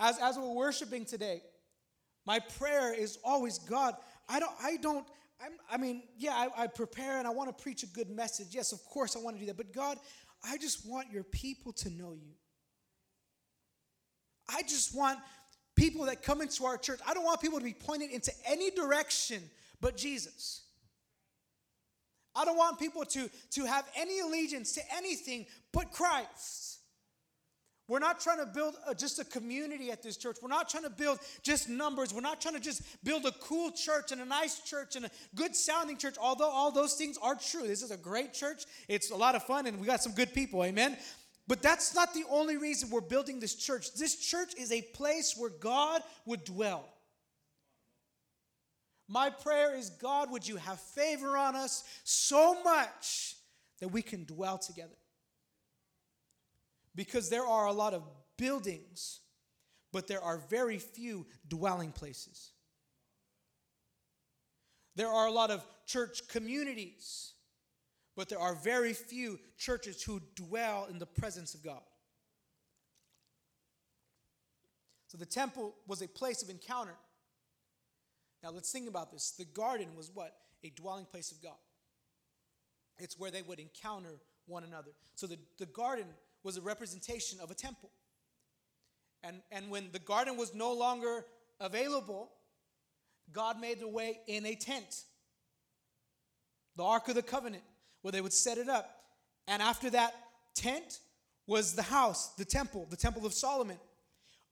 As, 0.00 0.18
as 0.20 0.36
we're 0.36 0.52
worshiping 0.52 1.04
today, 1.04 1.42
my 2.26 2.40
prayer 2.40 2.92
is 2.92 3.18
always 3.24 3.58
God, 3.58 3.94
I 4.28 4.40
don't, 4.40 4.52
I 4.62 4.76
don't, 4.76 5.06
I'm, 5.40 5.52
i 5.70 5.76
mean, 5.76 6.02
yeah, 6.18 6.32
I, 6.32 6.64
I 6.64 6.66
prepare 6.66 7.18
and 7.18 7.26
I 7.26 7.30
want 7.30 7.56
to 7.56 7.62
preach 7.62 7.82
a 7.82 7.86
good 7.86 8.10
message. 8.10 8.48
Yes, 8.50 8.72
of 8.72 8.84
course 8.84 9.16
I 9.16 9.20
want 9.20 9.36
to 9.36 9.40
do 9.40 9.46
that. 9.46 9.56
But 9.56 9.72
God, 9.72 9.98
I 10.44 10.58
just 10.58 10.86
want 10.86 11.10
your 11.12 11.22
people 11.22 11.72
to 11.74 11.90
know 11.90 12.12
you. 12.12 12.32
I 14.48 14.62
just 14.62 14.94
want 14.94 15.18
people 15.76 16.06
that 16.06 16.22
come 16.22 16.40
into 16.40 16.64
our 16.64 16.78
church, 16.78 17.00
I 17.06 17.14
don't 17.14 17.24
want 17.24 17.40
people 17.40 17.58
to 17.58 17.64
be 17.64 17.74
pointed 17.74 18.10
into 18.10 18.32
any 18.46 18.70
direction 18.70 19.42
but 19.80 19.96
Jesus. 19.96 20.62
I 22.34 22.44
don't 22.44 22.56
want 22.56 22.78
people 22.78 23.04
to, 23.04 23.30
to 23.52 23.64
have 23.64 23.86
any 23.96 24.20
allegiance 24.20 24.74
to 24.74 24.82
anything 24.94 25.46
but 25.72 25.92
Christ. 25.92 26.76
We're 27.88 28.00
not 28.00 28.20
trying 28.20 28.38
to 28.38 28.46
build 28.46 28.74
a, 28.86 28.96
just 28.96 29.20
a 29.20 29.24
community 29.24 29.92
at 29.92 30.02
this 30.02 30.16
church. 30.16 30.38
We're 30.42 30.48
not 30.48 30.68
trying 30.68 30.82
to 30.82 30.90
build 30.90 31.20
just 31.42 31.68
numbers. 31.68 32.12
We're 32.12 32.20
not 32.20 32.40
trying 32.40 32.54
to 32.54 32.60
just 32.60 32.82
build 33.04 33.24
a 33.26 33.32
cool 33.40 33.70
church 33.70 34.10
and 34.10 34.20
a 34.20 34.24
nice 34.24 34.58
church 34.58 34.96
and 34.96 35.04
a 35.04 35.10
good 35.36 35.54
sounding 35.54 35.96
church, 35.96 36.16
although 36.20 36.50
all 36.50 36.72
those 36.72 36.94
things 36.94 37.16
are 37.22 37.36
true. 37.36 37.62
This 37.62 37.82
is 37.82 37.92
a 37.92 37.96
great 37.96 38.32
church. 38.32 38.64
It's 38.88 39.12
a 39.12 39.16
lot 39.16 39.36
of 39.36 39.44
fun 39.44 39.66
and 39.66 39.78
we 39.80 39.86
got 39.86 40.02
some 40.02 40.12
good 40.12 40.34
people. 40.34 40.64
Amen. 40.64 40.96
But 41.48 41.62
that's 41.62 41.94
not 41.94 42.12
the 42.12 42.24
only 42.28 42.56
reason 42.56 42.90
we're 42.90 43.00
building 43.00 43.38
this 43.38 43.54
church. 43.54 43.94
This 43.94 44.16
church 44.16 44.54
is 44.56 44.72
a 44.72 44.82
place 44.82 45.34
where 45.36 45.50
God 45.50 46.02
would 46.24 46.44
dwell. 46.44 46.88
My 49.08 49.30
prayer 49.30 49.76
is 49.76 49.90
God, 49.90 50.32
would 50.32 50.46
you 50.46 50.56
have 50.56 50.80
favor 50.80 51.36
on 51.36 51.54
us 51.54 51.84
so 52.02 52.60
much 52.64 53.36
that 53.78 53.88
we 53.88 54.02
can 54.02 54.24
dwell 54.24 54.58
together? 54.58 54.96
Because 56.96 57.28
there 57.28 57.46
are 57.46 57.66
a 57.66 57.72
lot 57.72 57.94
of 57.94 58.02
buildings, 58.36 59.20
but 59.92 60.08
there 60.08 60.22
are 60.22 60.38
very 60.50 60.78
few 60.78 61.26
dwelling 61.46 61.92
places. 61.92 62.50
There 64.96 65.08
are 65.08 65.26
a 65.26 65.30
lot 65.30 65.50
of 65.50 65.64
church 65.86 66.26
communities, 66.26 67.34
but 68.16 68.30
there 68.30 68.40
are 68.40 68.54
very 68.54 68.94
few 68.94 69.38
churches 69.58 70.02
who 70.02 70.20
dwell 70.34 70.86
in 70.90 70.98
the 70.98 71.06
presence 71.06 71.54
of 71.54 71.62
God. 71.62 71.82
So 75.08 75.18
the 75.18 75.26
temple 75.26 75.74
was 75.86 76.02
a 76.02 76.08
place 76.08 76.42
of 76.42 76.48
encounter. 76.48 76.94
Now 78.42 78.50
let's 78.50 78.72
think 78.72 78.88
about 78.88 79.12
this. 79.12 79.32
The 79.32 79.44
garden 79.44 79.88
was 79.96 80.10
what? 80.12 80.34
A 80.64 80.70
dwelling 80.70 81.04
place 81.04 81.30
of 81.30 81.42
God. 81.42 81.58
It's 82.98 83.18
where 83.18 83.30
they 83.30 83.42
would 83.42 83.60
encounter 83.60 84.20
one 84.46 84.64
another. 84.64 84.90
So 85.14 85.26
the, 85.26 85.38
the 85.58 85.66
garden 85.66 86.06
was 86.42 86.56
a 86.56 86.62
representation 86.62 87.38
of 87.40 87.50
a 87.50 87.54
temple. 87.54 87.90
And, 89.22 89.42
and 89.52 89.70
when 89.70 89.90
the 89.92 89.98
garden 89.98 90.36
was 90.36 90.54
no 90.54 90.72
longer 90.72 91.24
available, 91.60 92.30
God 93.32 93.60
made 93.60 93.80
the 93.80 93.88
way 93.88 94.20
in 94.26 94.46
a 94.46 94.54
tent. 94.54 95.02
The 96.76 96.84
Ark 96.84 97.08
of 97.08 97.14
the 97.14 97.22
Covenant 97.22 97.64
where 98.06 98.12
they 98.12 98.20
would 98.20 98.32
set 98.32 98.56
it 98.56 98.68
up. 98.68 99.00
And 99.48 99.60
after 99.60 99.90
that 99.90 100.14
tent 100.54 101.00
was 101.48 101.74
the 101.74 101.82
house, 101.82 102.28
the 102.36 102.44
temple, 102.44 102.86
the 102.88 102.96
temple 102.96 103.26
of 103.26 103.34
Solomon. 103.34 103.78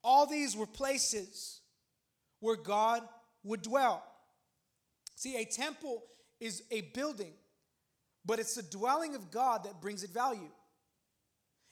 All 0.03 0.27
these 0.27 0.57
were 0.57 0.67
places 0.67 1.61
where 2.41 2.57
God 2.57 3.03
would 3.45 3.63
dwell. 3.63 4.03
See, 5.15 5.37
a 5.37 5.45
temple 5.45 6.03
is 6.41 6.65
a 6.73 6.81
building, 6.97 7.31
but 8.27 8.41
it's 8.41 8.57
the 8.57 8.77
dwelling 8.77 9.15
of 9.15 9.31
God 9.31 9.63
that 9.67 9.81
brings 9.81 10.03
it 10.03 10.11
value. 10.11 10.51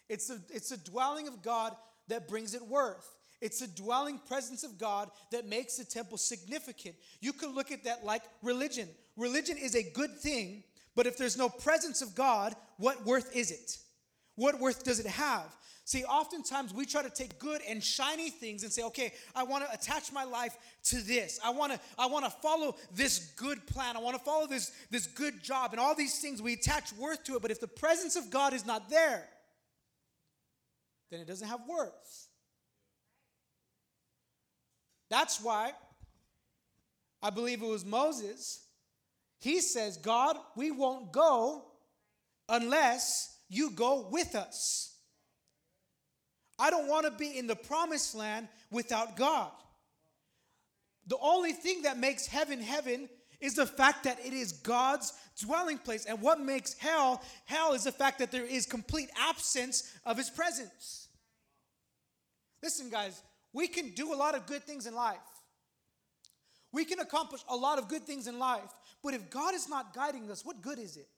It's 0.08 0.30
a, 0.30 0.38
it's 0.50 0.70
a 0.70 0.76
dwelling 0.76 1.26
of 1.26 1.42
God 1.42 1.74
that 2.06 2.28
brings 2.28 2.54
it 2.54 2.62
worth. 2.62 3.12
It's 3.40 3.58
the 3.58 3.66
dwelling 3.66 4.20
presence 4.28 4.62
of 4.62 4.78
God 4.78 5.10
that 5.32 5.48
makes 5.48 5.78
the 5.78 5.84
temple 5.84 6.16
significant. 6.16 6.94
You 7.20 7.32
could 7.32 7.52
look 7.52 7.72
at 7.72 7.82
that 7.82 8.04
like 8.04 8.22
religion. 8.40 8.88
Religion 9.16 9.56
is 9.58 9.74
a 9.74 9.82
good 9.82 10.16
thing 10.16 10.62
But 10.94 11.06
if 11.06 11.16
there's 11.16 11.38
no 11.38 11.48
presence 11.48 12.02
of 12.02 12.14
God, 12.14 12.54
what 12.76 13.04
worth 13.06 13.34
is 13.34 13.50
it? 13.50 13.78
What 14.36 14.60
worth 14.60 14.84
does 14.84 15.00
it 15.00 15.06
have? 15.06 15.54
See, 15.84 16.04
oftentimes 16.04 16.72
we 16.72 16.86
try 16.86 17.02
to 17.02 17.10
take 17.10 17.38
good 17.38 17.60
and 17.68 17.82
shiny 17.82 18.30
things 18.30 18.62
and 18.62 18.72
say, 18.72 18.82
okay, 18.84 19.12
I 19.34 19.42
want 19.42 19.64
to 19.64 19.72
attach 19.72 20.12
my 20.12 20.22
life 20.22 20.56
to 20.84 20.96
this. 21.00 21.40
I 21.44 21.50
want 21.50 21.72
to, 21.72 21.80
I 21.98 22.06
want 22.06 22.24
to 22.24 22.30
follow 22.30 22.76
this 22.94 23.32
good 23.36 23.66
plan. 23.66 23.96
I 23.96 24.00
want 24.00 24.16
to 24.16 24.22
follow 24.22 24.46
this, 24.46 24.70
this 24.90 25.06
good 25.08 25.42
job. 25.42 25.72
And 25.72 25.80
all 25.80 25.94
these 25.94 26.20
things, 26.20 26.40
we 26.40 26.52
attach 26.52 26.92
worth 26.92 27.24
to 27.24 27.34
it. 27.34 27.42
But 27.42 27.50
if 27.50 27.60
the 27.60 27.66
presence 27.66 28.14
of 28.14 28.30
God 28.30 28.52
is 28.52 28.64
not 28.64 28.90
there, 28.90 29.28
then 31.10 31.20
it 31.20 31.26
doesn't 31.26 31.48
have 31.48 31.60
worth. 31.68 32.28
That's 35.10 35.42
why 35.42 35.72
I 37.20 37.30
believe 37.30 37.60
it 37.60 37.66
was 37.66 37.84
Moses. 37.84 38.61
He 39.42 39.60
says, 39.60 39.96
God, 39.96 40.36
we 40.54 40.70
won't 40.70 41.10
go 41.10 41.64
unless 42.48 43.36
you 43.48 43.72
go 43.72 44.06
with 44.08 44.36
us. 44.36 44.94
I 46.60 46.70
don't 46.70 46.86
want 46.86 47.06
to 47.06 47.10
be 47.10 47.36
in 47.36 47.48
the 47.48 47.56
promised 47.56 48.14
land 48.14 48.46
without 48.70 49.16
God. 49.16 49.50
The 51.08 51.18
only 51.20 51.50
thing 51.50 51.82
that 51.82 51.98
makes 51.98 52.24
heaven 52.24 52.60
heaven 52.60 53.08
is 53.40 53.56
the 53.56 53.66
fact 53.66 54.04
that 54.04 54.24
it 54.24 54.32
is 54.32 54.52
God's 54.52 55.12
dwelling 55.40 55.78
place. 55.78 56.04
And 56.04 56.20
what 56.20 56.40
makes 56.40 56.74
hell 56.78 57.20
hell 57.46 57.72
is 57.72 57.82
the 57.82 57.90
fact 57.90 58.20
that 58.20 58.30
there 58.30 58.46
is 58.46 58.64
complete 58.64 59.10
absence 59.18 59.92
of 60.06 60.16
his 60.16 60.30
presence. 60.30 61.08
Listen, 62.62 62.90
guys, 62.90 63.20
we 63.52 63.66
can 63.66 63.90
do 63.90 64.14
a 64.14 64.14
lot 64.14 64.36
of 64.36 64.46
good 64.46 64.62
things 64.62 64.86
in 64.86 64.94
life. 64.94 65.18
We 66.72 66.84
can 66.84 67.00
accomplish 67.00 67.42
a 67.48 67.56
lot 67.56 67.78
of 67.78 67.88
good 67.88 68.04
things 68.04 68.26
in 68.26 68.38
life, 68.38 68.72
but 69.02 69.14
if 69.14 69.30
God 69.30 69.54
is 69.54 69.68
not 69.68 69.94
guiding 69.94 70.30
us, 70.30 70.44
what 70.44 70.62
good 70.62 70.78
is 70.78 70.96
it? 70.96 71.08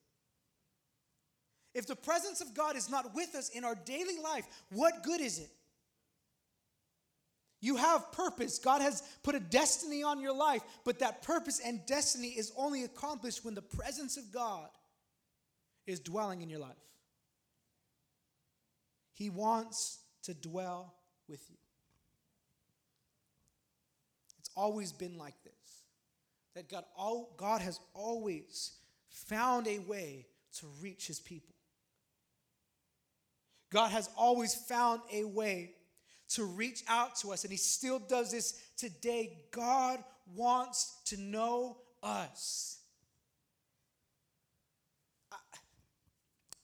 If 1.74 1.86
the 1.86 1.96
presence 1.96 2.40
of 2.40 2.54
God 2.54 2.76
is 2.76 2.88
not 2.88 3.14
with 3.14 3.34
us 3.34 3.48
in 3.48 3.64
our 3.64 3.74
daily 3.74 4.18
life, 4.22 4.46
what 4.70 5.02
good 5.02 5.20
is 5.20 5.38
it? 5.38 5.50
You 7.60 7.76
have 7.76 8.12
purpose. 8.12 8.58
God 8.58 8.82
has 8.82 9.02
put 9.22 9.34
a 9.34 9.40
destiny 9.40 10.02
on 10.02 10.20
your 10.20 10.34
life, 10.34 10.62
but 10.84 10.98
that 10.98 11.22
purpose 11.22 11.60
and 11.64 11.80
destiny 11.86 12.28
is 12.28 12.52
only 12.56 12.84
accomplished 12.84 13.44
when 13.44 13.54
the 13.54 13.62
presence 13.62 14.16
of 14.16 14.30
God 14.30 14.68
is 15.86 15.98
dwelling 15.98 16.42
in 16.42 16.50
your 16.50 16.60
life. 16.60 16.76
He 19.14 19.30
wants 19.30 19.98
to 20.24 20.34
dwell 20.34 20.94
with 21.28 21.40
you. 21.48 21.56
It's 24.40 24.50
always 24.54 24.92
been 24.92 25.16
like 25.16 25.34
this. 25.42 25.53
That 26.54 26.68
God, 26.68 26.84
all, 26.96 27.34
God 27.36 27.60
has 27.60 27.80
always 27.94 28.72
found 29.08 29.66
a 29.66 29.78
way 29.80 30.26
to 30.58 30.66
reach 30.80 31.06
his 31.06 31.20
people. 31.20 31.54
God 33.74 33.90
has 33.90 34.08
always 34.16 34.54
found 34.54 35.00
a 35.12 35.24
way 35.24 35.72
to 36.28 36.44
reach 36.44 36.84
out 36.88 37.16
to 37.16 37.32
us, 37.32 37.44
and 37.44 37.50
He 37.50 37.56
still 37.56 37.98
does 37.98 38.30
this 38.30 38.60
today. 38.76 39.36
God 39.50 40.02
wants 40.34 41.00
to 41.06 41.16
know 41.16 41.78
us. 42.02 42.78
I, 45.32 45.36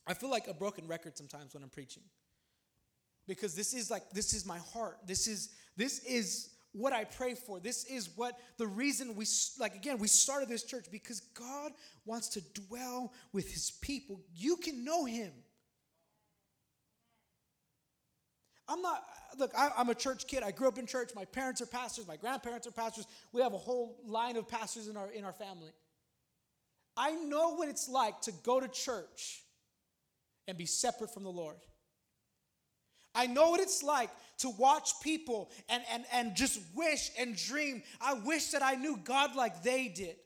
I 0.06 0.14
feel 0.14 0.30
like 0.30 0.46
a 0.46 0.54
broken 0.54 0.86
record 0.86 1.16
sometimes 1.16 1.52
when 1.52 1.62
I'm 1.62 1.68
preaching 1.68 2.04
because 3.26 3.54
this 3.54 3.74
is 3.74 3.90
like 3.90 4.10
this 4.10 4.32
is 4.32 4.44
my 4.44 4.58
heart 4.58 4.98
this 5.06 5.28
is 5.28 5.50
this 5.76 6.00
is 6.04 6.50
what 6.72 6.92
i 6.92 7.04
pray 7.04 7.34
for 7.34 7.58
this 7.60 7.84
is 7.84 8.10
what 8.16 8.38
the 8.58 8.66
reason 8.66 9.14
we 9.16 9.26
like 9.58 9.74
again 9.74 9.98
we 9.98 10.08
started 10.08 10.48
this 10.48 10.62
church 10.62 10.86
because 10.90 11.20
god 11.34 11.72
wants 12.04 12.28
to 12.28 12.40
dwell 12.68 13.12
with 13.32 13.50
his 13.50 13.72
people 13.82 14.20
you 14.34 14.56
can 14.56 14.84
know 14.84 15.04
him 15.04 15.32
I'm 18.70 18.82
not, 18.82 19.02
look, 19.36 19.50
I, 19.58 19.72
am 19.78 19.88
a 19.88 19.96
church 19.96 20.28
kid. 20.28 20.44
I 20.44 20.52
grew 20.52 20.68
up 20.68 20.78
in 20.78 20.86
church. 20.86 21.10
My 21.16 21.24
parents 21.24 21.60
are 21.60 21.66
pastors. 21.66 22.06
My 22.06 22.16
grandparents 22.16 22.68
are 22.68 22.70
pastors. 22.70 23.06
We 23.32 23.42
have 23.42 23.52
a 23.52 23.58
whole 23.58 23.98
line 24.06 24.36
of 24.36 24.46
pastors 24.46 24.86
in 24.86 24.96
our, 24.96 25.10
in 25.10 25.24
our 25.24 25.32
family. 25.32 25.72
I 26.96 27.10
know 27.12 27.56
what 27.56 27.68
it's 27.68 27.88
like 27.88 28.20
to 28.22 28.32
go 28.44 28.60
to 28.60 28.68
church 28.68 29.42
and 30.46 30.56
be 30.56 30.66
separate 30.66 31.12
from 31.12 31.24
the 31.24 31.30
Lord. 31.30 31.56
I 33.14 33.26
know 33.26 33.50
what 33.50 33.60
it's 33.60 33.82
like 33.82 34.10
to 34.38 34.50
watch 34.50 34.92
people 35.02 35.50
and, 35.68 35.82
and, 35.92 36.04
and 36.12 36.34
just 36.34 36.60
wish 36.74 37.10
and 37.18 37.36
dream. 37.36 37.82
I 38.00 38.14
wish 38.14 38.50
that 38.52 38.62
I 38.62 38.74
knew 38.74 38.96
God 38.96 39.34
like 39.36 39.62
they 39.62 39.88
did. 39.88 40.16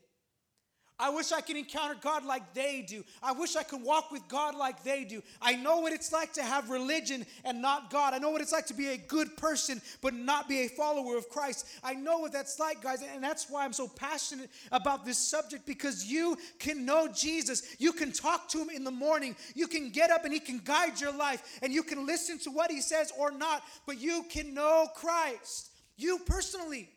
I 0.97 1.09
wish 1.09 1.33
I 1.33 1.41
could 1.41 1.57
encounter 1.57 1.95
God 1.99 2.23
like 2.23 2.53
they 2.53 2.81
do. 2.87 3.03
I 3.21 3.33
wish 3.33 3.57
I 3.57 3.63
could 3.63 3.83
walk 3.83 4.11
with 4.11 4.25
God 4.29 4.55
like 4.55 4.81
they 4.83 5.03
do. 5.03 5.21
I 5.41 5.55
know 5.55 5.79
what 5.79 5.91
it's 5.91 6.13
like 6.13 6.31
to 6.33 6.43
have 6.43 6.69
religion 6.69 7.25
and 7.43 7.61
not 7.61 7.89
God. 7.89 8.13
I 8.13 8.17
know 8.17 8.29
what 8.29 8.39
it's 8.39 8.53
like 8.53 8.67
to 8.67 8.73
be 8.73 8.87
a 8.89 8.97
good 8.97 9.35
person 9.35 9.81
but 10.01 10.13
not 10.13 10.47
be 10.47 10.61
a 10.61 10.69
follower 10.69 11.17
of 11.17 11.27
Christ. 11.27 11.67
I 11.83 11.95
know 11.95 12.19
what 12.19 12.31
that's 12.31 12.59
like, 12.59 12.81
guys, 12.81 13.01
and 13.01 13.21
that's 13.21 13.49
why 13.49 13.65
I'm 13.65 13.73
so 13.73 13.89
passionate 13.89 14.49
about 14.71 15.03
this 15.03 15.17
subject 15.17 15.65
because 15.65 16.05
you 16.05 16.37
can 16.59 16.85
know 16.85 17.09
Jesus. 17.09 17.75
You 17.77 17.91
can 17.91 18.13
talk 18.13 18.47
to 18.49 18.59
him 18.59 18.69
in 18.69 18.85
the 18.85 18.91
morning. 18.91 19.35
You 19.53 19.67
can 19.67 19.89
get 19.89 20.11
up 20.11 20.23
and 20.23 20.33
he 20.33 20.39
can 20.39 20.59
guide 20.59 21.01
your 21.01 21.13
life 21.13 21.59
and 21.61 21.73
you 21.73 21.83
can 21.83 22.05
listen 22.05 22.39
to 22.39 22.51
what 22.51 22.71
he 22.71 22.79
says 22.79 23.11
or 23.19 23.31
not, 23.31 23.63
but 23.85 23.99
you 23.99 24.25
can 24.29 24.53
know 24.53 24.87
Christ. 24.95 25.71
You 25.97 26.19
personally. 26.19 26.89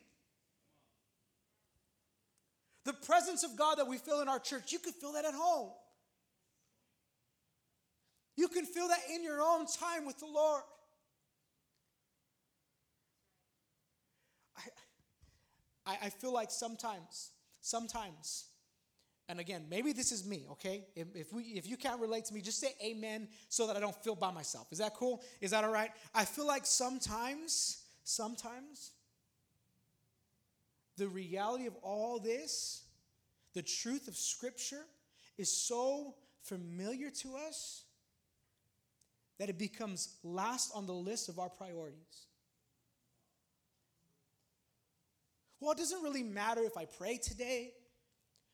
The 2.89 3.05
presence 3.05 3.43
of 3.43 3.55
God 3.55 3.77
that 3.77 3.87
we 3.87 3.99
feel 3.99 4.19
in 4.19 4.27
our 4.27 4.39
church, 4.39 4.71
you 4.71 4.79
can 4.79 4.93
feel 4.93 5.11
that 5.11 5.23
at 5.23 5.35
home. 5.35 5.69
You 8.35 8.47
can 8.47 8.65
feel 8.65 8.87
that 8.87 8.97
in 9.13 9.23
your 9.23 9.43
own 9.43 9.67
time 9.67 10.07
with 10.07 10.17
the 10.17 10.25
Lord. 10.25 10.63
I, 15.85 15.97
I 16.05 16.09
feel 16.09 16.33
like 16.33 16.49
sometimes, 16.49 17.29
sometimes, 17.61 18.45
and 19.27 19.39
again, 19.39 19.67
maybe 19.69 19.93
this 19.93 20.11
is 20.11 20.25
me, 20.25 20.47
okay? 20.53 20.87
If, 20.95 21.15
if, 21.15 21.31
we, 21.31 21.43
if 21.43 21.69
you 21.69 21.77
can't 21.77 22.01
relate 22.01 22.25
to 22.25 22.33
me, 22.33 22.41
just 22.41 22.59
say 22.59 22.73
amen 22.83 23.27
so 23.49 23.67
that 23.67 23.77
I 23.77 23.79
don't 23.79 23.95
feel 24.03 24.15
by 24.15 24.31
myself. 24.31 24.71
Is 24.71 24.79
that 24.79 24.95
cool? 24.95 25.21
Is 25.41 25.51
that 25.51 25.63
all 25.63 25.71
right? 25.71 25.91
I 26.15 26.25
feel 26.25 26.47
like 26.47 26.65
sometimes, 26.65 27.83
sometimes, 28.03 28.93
the 30.99 31.07
reality 31.07 31.65
of 31.65 31.75
all 31.81 32.19
this, 32.19 32.83
the 33.53 33.61
truth 33.61 34.07
of 34.07 34.15
Scripture, 34.15 34.85
is 35.37 35.51
so 35.51 36.13
familiar 36.43 37.09
to 37.09 37.35
us 37.35 37.85
that 39.39 39.49
it 39.49 39.57
becomes 39.57 40.17
last 40.23 40.71
on 40.75 40.85
the 40.85 40.93
list 40.93 41.29
of 41.29 41.39
our 41.39 41.49
priorities. 41.49 42.27
Well, 45.59 45.71
it 45.71 45.77
doesn't 45.77 46.03
really 46.03 46.23
matter 46.23 46.61
if 46.63 46.77
I 46.77 46.85
pray 46.85 47.17
today 47.17 47.71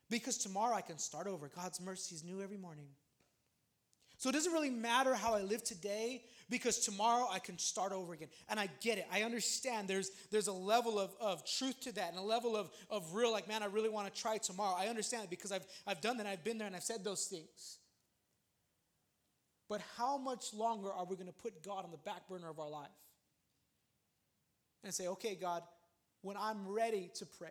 because 0.09 0.37
tomorrow 0.37 0.75
I 0.75 0.81
can 0.81 0.99
start 0.99 1.27
over. 1.27 1.49
God's 1.53 1.81
mercy 1.81 2.15
is 2.15 2.23
new 2.23 2.41
every 2.41 2.57
morning. 2.57 2.87
So 4.17 4.29
it 4.29 4.33
doesn't 4.33 4.53
really 4.53 4.69
matter 4.69 5.15
how 5.15 5.33
I 5.33 5.41
live 5.41 5.63
today 5.63 6.23
because 6.49 6.79
tomorrow 6.79 7.27
I 7.31 7.39
can 7.39 7.57
start 7.57 7.91
over 7.91 8.13
again. 8.13 8.27
And 8.49 8.59
I 8.59 8.69
get 8.81 8.97
it. 8.97 9.07
I 9.11 9.23
understand 9.23 9.87
there's, 9.87 10.11
there's 10.31 10.47
a 10.47 10.53
level 10.53 10.99
of, 10.99 11.13
of 11.19 11.43
truth 11.45 11.81
to 11.81 11.91
that 11.93 12.09
and 12.09 12.19
a 12.19 12.23
level 12.23 12.55
of, 12.55 12.69
of 12.89 13.13
real, 13.13 13.31
like, 13.31 13.47
man, 13.47 13.63
I 13.63 13.67
really 13.67 13.89
want 13.89 14.13
to 14.13 14.21
try 14.21 14.37
tomorrow. 14.37 14.75
I 14.77 14.87
understand 14.87 15.23
it 15.23 15.29
because 15.29 15.51
I've, 15.51 15.65
I've 15.87 16.01
done 16.01 16.17
that. 16.17 16.27
I've 16.27 16.43
been 16.43 16.57
there 16.57 16.67
and 16.67 16.75
I've 16.75 16.83
said 16.83 17.03
those 17.03 17.25
things. 17.25 17.79
But 19.67 19.81
how 19.97 20.17
much 20.17 20.53
longer 20.53 20.91
are 20.91 21.05
we 21.05 21.15
going 21.15 21.27
to 21.27 21.33
put 21.33 21.63
God 21.63 21.85
on 21.85 21.91
the 21.91 21.97
back 21.97 22.27
burner 22.29 22.49
of 22.49 22.59
our 22.59 22.69
life? 22.69 22.89
And 24.83 24.93
say, 24.93 25.07
okay, 25.07 25.35
God, 25.35 25.63
when 26.21 26.37
I'm 26.37 26.67
ready 26.67 27.09
to 27.15 27.25
pray, 27.25 27.49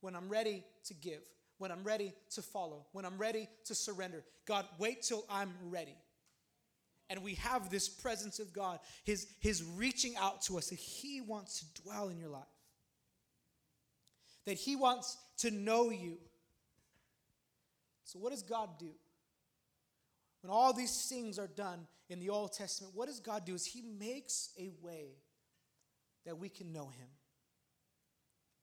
when 0.00 0.16
I'm 0.16 0.30
ready 0.30 0.64
to 0.84 0.94
give, 0.94 1.20
when 1.58 1.70
I'm 1.70 1.84
ready 1.84 2.14
to 2.30 2.42
follow, 2.42 2.86
when 2.92 3.04
I'm 3.04 3.18
ready 3.18 3.48
to 3.66 3.74
surrender. 3.74 4.24
God, 4.46 4.66
wait 4.78 5.02
till 5.02 5.24
I'm 5.30 5.52
ready. 5.64 5.96
And 7.08 7.22
we 7.22 7.34
have 7.34 7.70
this 7.70 7.88
presence 7.88 8.40
of 8.40 8.52
God, 8.52 8.80
his, 9.04 9.28
his 9.38 9.62
reaching 9.62 10.16
out 10.16 10.42
to 10.42 10.58
us, 10.58 10.70
that 10.70 10.78
He 10.78 11.20
wants 11.20 11.60
to 11.60 11.82
dwell 11.82 12.08
in 12.08 12.18
your 12.18 12.30
life, 12.30 12.42
that 14.44 14.54
He 14.54 14.74
wants 14.74 15.16
to 15.38 15.50
know 15.50 15.90
you. 15.90 16.18
So, 18.04 18.18
what 18.18 18.32
does 18.32 18.42
God 18.42 18.70
do? 18.78 18.90
When 20.42 20.50
all 20.50 20.72
these 20.72 21.06
things 21.08 21.38
are 21.38 21.48
done 21.48 21.86
in 22.08 22.20
the 22.20 22.30
Old 22.30 22.52
Testament, 22.52 22.94
what 22.94 23.06
does 23.06 23.20
God 23.20 23.44
do? 23.44 23.54
Is 23.54 23.66
He 23.66 23.82
makes 23.82 24.50
a 24.58 24.70
way 24.82 25.06
that 26.24 26.38
we 26.38 26.48
can 26.48 26.72
know 26.72 26.88
Him. 26.88 27.08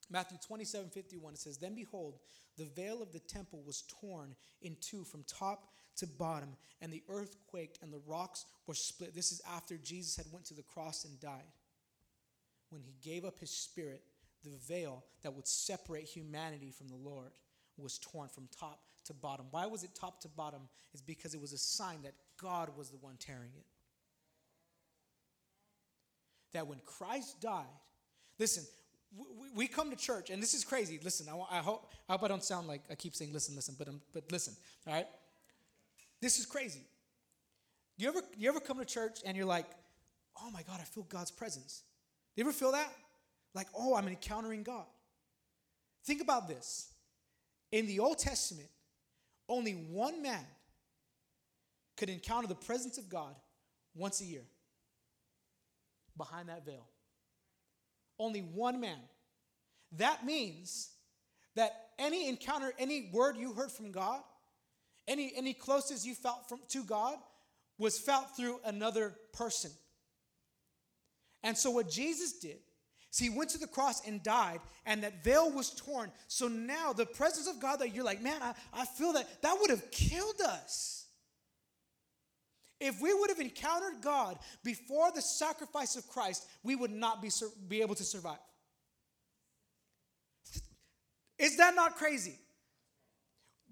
Matthew 0.10 0.38
27 0.46 0.90
51, 0.90 1.34
it 1.34 1.40
says, 1.40 1.58
Then 1.58 1.76
behold, 1.76 2.20
the 2.58 2.66
veil 2.66 3.02
of 3.02 3.12
the 3.14 3.20
temple 3.20 3.64
was 3.66 3.84
torn 4.02 4.36
in 4.62 4.76
two 4.82 5.04
from 5.04 5.24
top 5.24 5.70
to 5.98 6.08
bottom, 6.08 6.50
and 6.82 6.92
the 6.92 7.04
earth 7.10 7.36
quaked 7.48 7.80
and 7.82 7.92
the 7.92 8.02
rocks 8.06 8.46
were 8.68 8.74
split. 8.74 9.14
This 9.14 9.32
is 9.32 9.42
after 9.56 9.78
Jesus 9.78 10.16
had 10.16 10.26
went 10.32 10.46
to 10.46 10.54
the 10.54 10.64
cross 10.64 11.06
and 11.06 11.20
died. 11.20 11.52
When 12.70 12.82
he 12.82 12.94
gave 13.08 13.26
up 13.26 13.40
his 13.40 13.52
spirit, 13.52 14.02
the 14.44 14.58
veil 14.68 15.04
that 15.22 15.34
would 15.34 15.48
separate 15.48 16.06
humanity 16.06 16.72
from 16.72 16.88
the 16.88 16.96
Lord 16.96 17.32
was 17.78 18.00
torn 18.00 18.30
from 18.30 18.48
top 18.60 18.80
to 19.06 19.14
bottom. 19.14 19.46
Why 19.52 19.66
was 19.66 19.84
it 19.84 19.92
top 19.94 20.22
to 20.22 20.28
bottom? 20.28 20.62
is 20.94 21.02
because 21.02 21.34
it 21.34 21.42
was 21.42 21.54
a 21.54 21.58
sign 21.58 22.02
that 22.04 22.14
God 22.42 22.70
was 22.78 22.90
the 22.90 22.98
one 22.98 23.16
tearing 23.20 23.52
it. 23.58 23.66
That 26.54 26.68
when 26.68 26.80
Christ 26.86 27.42
died, 27.42 27.66
listen, 28.40 28.64
we, 29.56 29.68
come 29.68 29.90
to 29.92 29.96
church, 29.96 30.30
and 30.30 30.42
this 30.42 30.54
is 30.54 30.64
crazy. 30.64 31.00
Listen, 31.04 31.28
I, 31.30 31.58
I, 31.58 31.62
hope, 31.62 31.92
I 32.10 32.14
hope 32.14 32.24
I 32.24 32.28
don't 32.28 32.44
sound 32.44 32.68
like 32.68 32.82
I 32.90 32.96
keep 32.96 33.16
saying 33.16 33.32
listen, 33.32 33.56
listen, 33.56 33.76
but, 33.78 33.88
um, 33.88 34.02
but 34.14 34.32
listen, 34.32 34.56
all 34.88 34.94
right? 34.94 35.08
This 36.24 36.40
is 36.40 36.46
crazy. 36.46 36.80
You 37.98 38.08
ever, 38.08 38.22
you 38.38 38.48
ever 38.48 38.62
come 38.62 38.80
to 38.80 38.86
church 38.86 39.20
and 39.26 39.36
you're 39.36 39.46
like, 39.46 39.66
oh 40.42 40.50
my 40.52 40.64
God, 40.64 40.80
I 40.80 40.86
feel 40.86 41.04
God's 41.04 41.32
presence? 41.32 41.84
Do 42.34 42.42
you 42.42 42.48
ever 42.48 42.54
feel 42.54 42.72
that? 42.72 42.90
Like, 43.54 43.68
oh, 43.78 43.94
I'm 43.94 44.08
encountering 44.08 44.64
God. 44.64 44.86
Think 46.06 46.22
about 46.22 46.48
this. 46.48 46.94
In 47.74 47.88
the 47.88 48.00
Old 48.00 48.20
Testament, 48.20 48.70
only 49.50 49.74
one 49.74 50.22
man 50.22 50.46
could 51.98 52.10
encounter 52.10 52.48
the 52.48 52.56
presence 52.56 52.98
of 52.98 53.10
God 53.10 53.36
once 53.94 54.22
a 54.22 54.26
year 54.26 54.46
behind 56.18 56.48
that 56.48 56.66
veil. 56.66 56.88
Only 58.18 58.40
one 58.40 58.80
man. 58.80 59.00
That 59.98 60.26
means 60.26 60.90
that 61.58 61.90
any 62.00 62.30
encounter, 62.30 62.72
any 62.80 63.10
word 63.12 63.36
you 63.36 63.52
heard 63.52 63.74
from 63.74 63.92
God, 63.92 64.22
any, 65.08 65.34
any 65.36 65.54
closest 65.54 66.06
you 66.06 66.16
felt 66.16 66.48
from, 66.48 66.60
to 66.70 66.84
God 66.84 67.18
was 67.78 68.00
felt 68.00 68.36
through 68.36 68.60
another 68.66 69.14
person. 69.34 69.72
And 71.44 71.58
so 71.58 71.72
what 71.72 71.90
Jesus 71.90 72.34
did 72.34 72.60
See, 73.14 73.26
he 73.26 73.30
went 73.30 73.52
to 73.52 73.60
the 73.60 73.68
cross 73.68 74.08
and 74.08 74.24
died, 74.24 74.60
and 74.88 75.04
that 75.04 75.24
veil 75.24 75.52
was 75.52 75.70
torn. 75.70 76.12
So 76.28 76.48
now 76.48 76.94
the 76.94 77.06
presence 77.06 77.48
of 77.48 77.60
God 77.60 77.76
that 77.78 77.94
you're 77.94 78.04
like, 78.04 78.24
man, 78.24 78.42
I, 78.42 78.56
I 78.74 78.86
feel 78.86 79.14
that 79.14 79.44
that 79.44 79.56
would 79.62 79.70
have 79.70 79.92
killed 79.92 80.42
us. 80.44 81.06
If 82.80 83.00
we 83.00 83.14
would 83.14 83.30
have 83.30 83.40
encountered 83.40 84.02
God 84.02 84.40
before 84.64 85.12
the 85.12 85.22
sacrifice 85.22 85.96
of 85.96 86.08
Christ, 86.08 86.48
we 86.64 86.76
would 86.76 86.90
not 86.90 87.22
be, 87.22 87.30
be 87.68 87.84
able 87.84 87.94
to 87.94 88.04
survive. 88.04 88.40
Is 91.38 91.58
that 91.58 91.76
not 91.76 91.98
crazy? 91.98 92.40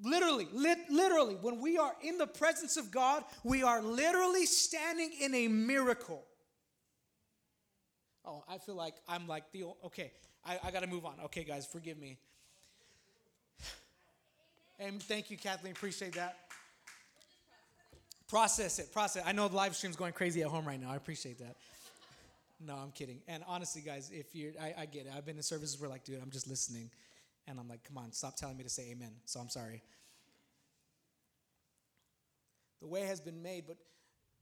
Literally, 0.03 0.47
literally, 0.89 1.35
when 1.35 1.59
we 1.59 1.77
are 1.77 1.93
in 2.01 2.17
the 2.17 2.25
presence 2.25 2.75
of 2.75 2.89
God, 2.91 3.23
we 3.43 3.61
are 3.61 3.81
literally 3.81 4.45
standing 4.45 5.11
in 5.19 5.35
a 5.35 5.47
miracle. 5.47 6.23
Oh, 8.25 8.43
I 8.47 8.57
feel 8.57 8.75
like 8.75 8.95
I'm 9.07 9.27
like 9.27 9.51
the 9.51 9.65
okay. 9.85 10.11
I, 10.45 10.59
I 10.63 10.71
got 10.71 10.81
to 10.81 10.87
move 10.87 11.05
on. 11.05 11.15
Okay, 11.25 11.43
guys, 11.43 11.67
forgive 11.67 11.99
me. 11.99 12.17
And 14.79 15.01
thank 15.03 15.29
you, 15.29 15.37
Kathleen. 15.37 15.73
Appreciate 15.73 16.13
that. 16.13 16.37
Process 18.27 18.79
it. 18.79 18.91
Process. 18.91 19.23
I 19.25 19.31
know 19.31 19.47
the 19.47 19.55
live 19.55 19.75
stream's 19.75 19.95
going 19.95 20.13
crazy 20.13 20.41
at 20.41 20.47
home 20.47 20.65
right 20.65 20.81
now. 20.81 20.89
I 20.89 20.95
appreciate 20.95 21.37
that. 21.37 21.55
No, 22.65 22.75
I'm 22.75 22.91
kidding. 22.91 23.19
And 23.27 23.43
honestly, 23.47 23.81
guys, 23.81 24.09
if 24.11 24.33
you're, 24.33 24.53
I, 24.59 24.73
I 24.79 24.85
get 24.85 25.05
it. 25.05 25.11
I've 25.15 25.25
been 25.25 25.37
in 25.37 25.43
services 25.43 25.79
where 25.79 25.89
like, 25.89 26.03
dude, 26.03 26.19
I'm 26.21 26.31
just 26.31 26.47
listening, 26.47 26.89
and 27.47 27.59
I'm 27.59 27.67
like, 27.67 27.83
come 27.83 27.97
on, 27.97 28.11
stop 28.11 28.35
telling 28.35 28.57
me 28.57 28.63
to 28.63 28.69
say 28.69 28.91
amen. 28.91 29.13
So 29.25 29.39
I'm 29.39 29.49
sorry. 29.49 29.81
The 32.81 32.87
way 32.87 33.01
has 33.01 33.19
been 33.21 33.41
made, 33.41 33.65
but, 33.67 33.77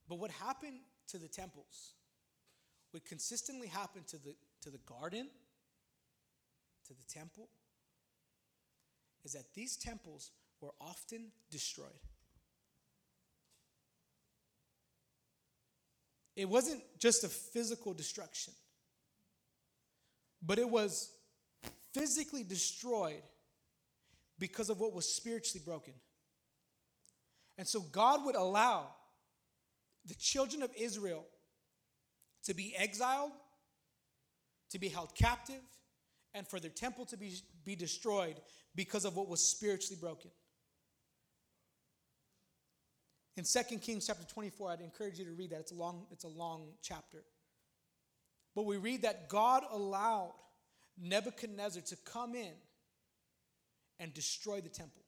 but 0.08 0.20
what 0.20 0.32
happened 0.32 0.79
to 1.08 1.18
the 1.18 1.27
temples? 1.27 1.94
would 2.94 3.06
consistently 3.06 3.68
happen 3.68 4.03
to 4.08 4.18
the, 4.18 4.36
to 4.62 4.70
the 4.70 4.79
garden, 4.79 5.27
to 6.88 6.94
the 6.94 7.03
temple, 7.03 7.48
is 9.23 9.34
that 9.34 9.54
these 9.54 9.78
temples 9.78 10.32
were 10.62 10.73
often 10.82 11.32
destroyed. 11.52 11.88
It 16.36 16.47
wasn't 16.47 16.82
just 16.97 17.23
a 17.23 17.28
physical 17.28 17.93
destruction, 17.93 18.54
but 20.41 20.58
it 20.58 20.69
was 20.69 21.12
physically 21.93 22.43
destroyed 22.43 23.21
because 24.38 24.69
of 24.69 24.80
what 24.80 24.93
was 24.93 25.08
spiritually 25.08 25.62
broken. 25.63 25.93
And 27.58 27.67
so 27.67 27.82
God 27.82 28.25
would 28.25 28.36
allow 28.36 28.88
the 30.06 30.15
children 30.15 30.63
of 30.63 30.71
Israel 30.78 31.25
to 32.45 32.54
be 32.54 32.73
exiled, 32.75 33.32
to 34.71 34.80
be 34.80 34.88
held 34.88 35.13
captive, 35.13 35.62
and 36.34 36.47
for 36.47 36.60
their 36.60 36.69
temple 36.69 37.06
to 37.06 37.17
be, 37.17 37.34
be 37.65 37.75
destroyed 37.75 38.39
because 38.75 39.04
of 39.04 39.15
what 39.15 39.28
was 39.28 39.41
spiritually 39.41 39.97
broken. 39.99 40.32
In 43.36 43.43
2 43.43 43.78
Kings 43.78 44.06
chapter 44.08 44.25
24, 44.25 44.71
I'd 44.71 44.82
encourage 44.82 45.17
you 45.17 45.25
to 45.25 45.32
read 45.32 45.52
that. 45.52 45.62
It's 45.62 45.71
a 45.71 45.75
long, 45.75 46.06
it's 46.12 46.25
a 46.25 46.30
long 46.30 46.67
chapter. 46.82 47.23
But 48.56 48.65
we 48.65 48.78
read 48.78 49.04
that 49.04 49.30
God 49.30 49.63
allowed 49.71 50.34
Nebuchadnezzar 51.01 51.81
to 51.83 51.95
come 51.97 52.35
in 52.35 52.53
and 53.99 54.13
destroy 54.13 54.62
the 54.62 54.69
temple. 54.69 55.01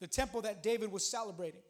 The 0.00 0.06
temple 0.08 0.42
that 0.42 0.62
David 0.62 0.90
was 0.90 1.08
celebrating. 1.08 1.60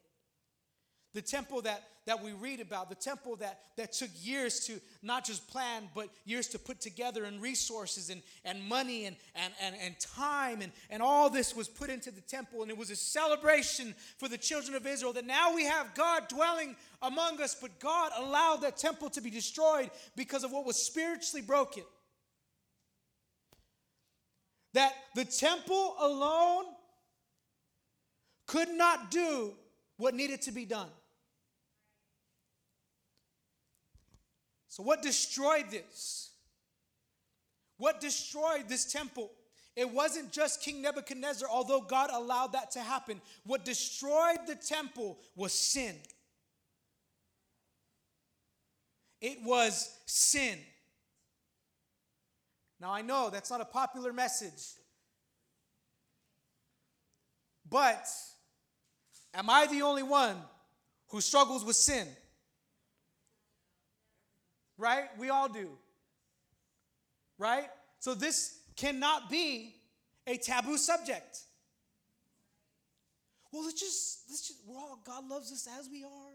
The 1.15 1.21
temple 1.23 1.61
that, 1.63 1.83
that 2.07 2.23
we 2.23 2.33
read 2.33 2.61
about, 2.61 2.89
the 2.89 2.95
temple 2.95 3.37
that, 3.37 3.61
that 3.77 3.93
took 3.93 4.09
years 4.23 4.61
to 4.61 4.81
not 5.03 5.27
just 5.27 5.47
plan, 5.47 5.91
but 5.95 6.09
years 6.25 6.49
to 6.49 6.59
put 6.59 6.81
together, 6.81 7.25
and 7.25 7.43
resources 7.43 8.09
and, 8.09 8.23
and 8.47 8.63
money 8.65 9.05
and, 9.05 9.17
and, 9.35 9.53
and, 9.61 9.77
and 9.79 10.01
time, 10.01 10.63
and, 10.63 10.73
and 10.89 11.03
all 11.03 11.29
this 11.29 11.55
was 11.55 11.69
put 11.69 11.91
into 11.91 12.11
the 12.11 12.23
temple. 12.23 12.63
And 12.63 12.71
it 12.71 12.79
was 12.79 12.91
a 12.91 12.97
celebration 12.97 13.95
for 14.17 14.27
the 14.27 14.39
children 14.39 14.75
of 14.75 14.87
Israel 14.87 15.13
that 15.13 15.27
now 15.27 15.55
we 15.55 15.65
have 15.65 15.95
God 15.95 16.29
dwelling 16.29 16.77
among 17.03 17.43
us, 17.43 17.55
but 17.61 17.79
God 17.79 18.11
allowed 18.17 18.63
that 18.63 18.79
temple 18.79 19.11
to 19.11 19.21
be 19.21 19.31
destroyed 19.31 19.91
because 20.17 20.45
of 20.45 20.53
what 20.53 20.65
was 20.65 20.77
spiritually 20.77 21.45
broken. 21.45 21.85
That 24.73 24.95
the 25.15 25.27
temple 25.27 25.95
alone 26.01 26.65
could 28.47 28.71
not 28.71 29.11
do 29.11 29.53
what 29.99 30.15
needed 30.15 30.43
to 30.43 30.53
be 30.53 30.65
done. 30.65 30.89
So, 34.73 34.83
what 34.83 35.03
destroyed 35.03 35.67
this? 35.71 36.31
What 37.77 38.01
destroyed 38.01 38.71
this 38.71 38.91
temple? 38.91 39.31
It 39.77 39.91
wasn't 39.91 40.33
just 40.33 40.63
King 40.63 40.81
Nebuchadnezzar, 40.81 41.47
although 41.47 41.83
God 41.83 42.09
allowed 42.11 42.55
that 42.55 42.71
to 42.71 42.81
happen. 42.81 43.21
What 43.45 43.67
destroyed 43.67 44.39
the 44.47 44.55
temple 44.55 45.19
was 45.37 45.53
sin. 45.53 45.95
It 49.21 49.43
was 49.45 49.95
sin. 50.07 50.59
Now, 52.81 52.93
I 52.93 53.03
know 53.03 53.29
that's 53.29 53.51
not 53.51 53.61
a 53.61 53.67
popular 53.67 54.15
message, 54.15 54.69
but 57.69 58.09
am 59.35 59.51
I 59.51 59.67
the 59.67 59.83
only 59.83 60.03
one 60.03 60.37
who 61.09 61.21
struggles 61.21 61.63
with 61.63 61.77
sin? 61.77 62.09
Right? 64.83 65.05
We 65.17 65.31
all 65.31 65.49
do. 65.49 65.71
Right? 67.39 67.69
So 68.01 68.15
this 68.15 68.59
cannot 68.77 69.31
be 69.31 69.77
a 70.27 70.37
taboo 70.37 70.77
subject. 70.77 71.39
Well, 73.53 73.65
let's 73.65 73.81
just, 73.81 74.25
let's 74.29 74.49
just, 74.49 74.61
we're 74.67 74.77
all, 74.77 74.99
God 75.07 75.29
loves 75.29 75.53
us 75.53 75.69
as 75.79 75.89
we 75.89 76.03
are. 76.05 76.35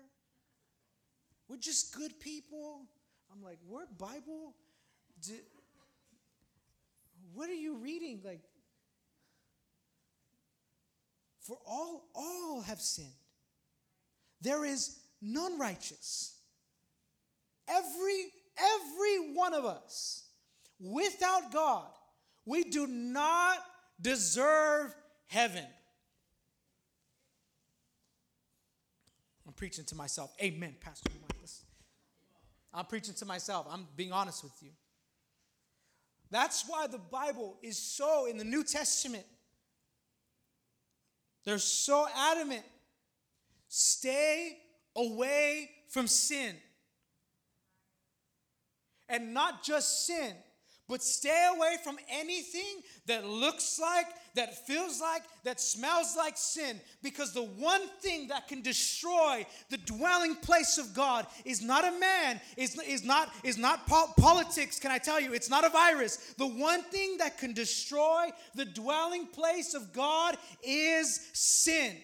We're 1.49 1.57
just 1.57 1.95
good 1.95 2.19
people. 2.19 2.81
I'm 3.31 3.43
like, 3.43 3.57
what 3.67 3.97
Bible? 3.97 4.53
What 7.33 7.49
are 7.49 7.53
you 7.53 7.77
reading? 7.77 8.21
Like, 8.23 8.41
for 11.41 11.57
all, 11.65 12.07
all 12.15 12.61
have 12.61 12.79
sinned. 12.79 13.07
There 14.41 14.63
is 14.63 14.99
none 15.21 15.57
righteous. 15.57 16.35
Every, 17.67 18.25
every 18.57 19.33
one 19.33 19.53
of 19.53 19.65
us, 19.65 20.23
without 20.79 21.51
God, 21.51 21.87
we 22.45 22.63
do 22.63 22.87
not 22.87 23.57
deserve 24.01 24.95
heaven. 25.27 25.65
I'm 29.45 29.53
preaching 29.53 29.85
to 29.85 29.95
myself. 29.95 30.33
Amen, 30.41 30.75
Pastor 30.79 31.09
Michael. 31.09 31.27
I'm 32.77 32.85
preaching 32.85 33.15
to 33.15 33.25
myself. 33.25 33.65
I'm 33.71 33.87
being 33.95 34.11
honest 34.11 34.43
with 34.43 34.53
you. 34.61 34.69
That's 36.29 36.63
why 36.67 36.85
the 36.85 36.99
Bible 36.99 37.57
is 37.63 37.77
so, 37.77 38.27
in 38.27 38.37
the 38.37 38.43
New 38.43 38.63
Testament, 38.63 39.25
they're 41.43 41.57
so 41.57 42.07
adamant. 42.15 42.63
Stay 43.67 44.57
away 44.95 45.71
from 45.89 46.05
sin. 46.05 46.55
And 49.09 49.33
not 49.33 49.63
just 49.63 50.05
sin, 50.05 50.33
But 50.87 51.03
stay 51.03 51.49
away 51.53 51.75
from 51.83 51.97
anything 52.09 52.81
that 53.07 53.27
looks 53.27 53.77
like, 53.77 54.05
that 54.35 54.65
feels 54.65 55.01
like, 55.01 55.23
that 55.43 55.59
smells 55.59 56.15
like 56.15 56.37
sin. 56.37 56.79
Because 57.03 57.33
the 57.33 57.43
one 57.43 57.81
thing 57.99 58.29
that 58.29 58.47
can 58.47 58.61
destroy 58.61 59.45
the 59.69 59.77
dwelling 59.79 60.35
place 60.35 60.77
of 60.77 60.93
God 60.93 61.27
is 61.43 61.61
not 61.61 61.83
a 61.83 61.99
man, 61.99 62.39
is, 62.55 62.79
is 62.87 63.03
not, 63.03 63.29
is 63.43 63.57
not 63.57 63.85
po- 63.85 64.13
politics, 64.17 64.79
can 64.79 64.89
I 64.89 64.97
tell 64.97 65.19
you? 65.19 65.33
It's 65.33 65.49
not 65.49 65.65
a 65.65 65.69
virus. 65.69 66.33
The 66.37 66.47
one 66.47 66.83
thing 66.83 67.17
that 67.17 67.37
can 67.37 67.51
destroy 67.51 68.29
the 68.55 68.65
dwelling 68.65 69.27
place 69.27 69.73
of 69.73 69.91
God 69.91 70.37
is 70.63 71.19
sin. 71.33 71.97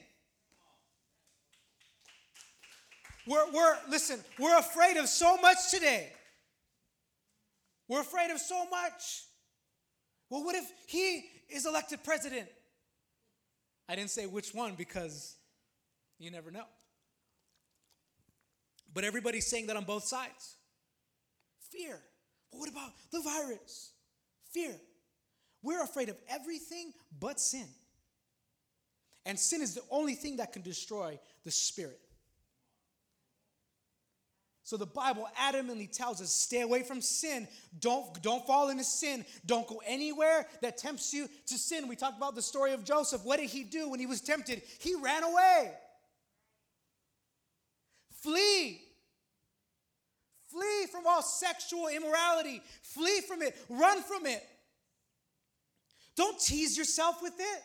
We're, 3.26 3.50
we're 3.54 3.78
listen, 3.90 4.20
we're 4.38 4.60
afraid 4.60 4.98
of 4.98 5.08
so 5.08 5.38
much 5.38 5.72
today. 5.72 6.12
We're 7.88 8.02
afraid 8.02 8.32
of 8.32 8.40
so 8.40 8.66
much. 8.70 9.26
Well, 10.30 10.44
what 10.44 10.56
if 10.56 10.66
he 10.88 11.26
is 11.50 11.66
elected 11.66 12.04
president? 12.04 12.48
I 13.88 13.96
didn't 13.96 14.12
say 14.12 14.26
which 14.26 14.54
one 14.54 14.76
because 14.76 15.36
you 16.18 16.32
never 16.32 16.52
know. 16.52 16.66
But 18.94 19.04
everybody's 19.04 19.48
saying 19.48 19.68
that 19.68 19.76
on 19.76 19.84
both 19.84 20.04
sides. 20.04 20.56
Fear. 21.72 22.00
But 22.52 22.60
what 22.60 22.70
about 22.70 22.92
the 23.12 23.22
virus? 23.22 23.92
Fear. 24.52 24.76
We're 25.62 25.84
afraid 25.84 26.10
of 26.10 26.18
everything 26.30 26.94
but 27.20 27.40
sin. 27.40 27.68
And 29.26 29.40
sin 29.40 29.62
is 29.62 29.74
the 29.74 29.82
only 29.90 30.14
thing 30.14 30.38
that 30.38 30.54
can 30.54 30.62
destroy 30.62 31.20
the 31.44 31.52
spirit. 31.52 32.00
So 34.66 34.78
the 34.78 34.86
Bible 34.86 35.28
adamantly 35.38 35.92
tells 35.92 36.22
us 36.22 36.34
stay 36.34 36.62
away 36.62 36.84
from 36.84 37.02
sin. 37.02 37.48
Don't, 37.80 38.22
don't 38.22 38.46
fall 38.48 38.70
into 38.70 38.86
sin. 38.86 39.26
Don't 39.46 39.68
go 39.68 39.82
anywhere 39.86 40.48
that 40.62 40.78
tempts 40.78 41.14
you 41.14 41.28
to 41.48 41.58
sin. 41.58 41.90
We 41.90 41.98
talked 41.98 42.18
about 42.18 42.36
the 42.36 42.42
story 42.42 42.72
of 42.72 42.86
Joseph. 42.86 43.26
What 43.26 43.40
did 43.40 43.50
he 43.50 43.64
do 43.64 43.90
when 43.90 44.00
he 44.00 44.06
was 44.06 44.22
tempted? 44.22 44.62
He 44.80 44.96
ran 44.96 45.24
away. 45.24 45.72
Flee. 48.22 48.80
Flee 50.50 50.86
from 50.90 51.04
all 51.08 51.22
sexual 51.22 51.90
immorality. 51.90 52.62
Flee 52.84 53.20
from 53.20 53.42
it. 53.42 53.58
Run 53.68 54.02
from 54.02 54.26
it. 54.26 54.48
Don't 56.16 56.40
tease 56.40 56.78
yourself 56.78 57.22
with 57.22 57.34
it. 57.38 57.64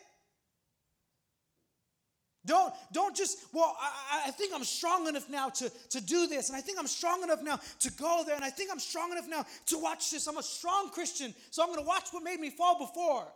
Don't, 2.49 2.73
don't 2.91 3.15
just, 3.15 3.37
well, 3.53 3.77
I, 3.79 4.23
I 4.29 4.31
think 4.31 4.55
I'm 4.55 4.63
strong 4.63 5.07
enough 5.07 5.29
now 5.29 5.49
to, 5.49 5.71
to 5.91 6.01
do 6.01 6.25
this, 6.25 6.49
and 6.49 6.57
I 6.57 6.61
think 6.61 6.79
I'm 6.79 6.87
strong 6.87 7.21
enough 7.21 7.43
now 7.43 7.59
to 7.81 7.91
go 7.91 8.23
there, 8.25 8.33
and 8.33 8.43
I 8.43 8.49
think 8.49 8.71
I'm 8.71 8.79
strong 8.79 9.11
enough 9.11 9.27
now 9.27 9.45
to 9.67 9.77
watch 9.77 10.09
this. 10.09 10.25
I'm 10.25 10.37
a 10.37 10.41
strong 10.41 10.89
Christian, 10.89 11.35
so 11.51 11.61
I'm 11.61 11.69
going 11.69 11.79
to 11.79 11.85
watch 11.85 12.09
what 12.09 12.23
made 12.23 12.39
me 12.39 12.49
fall 12.49 12.79
before. 12.79 13.27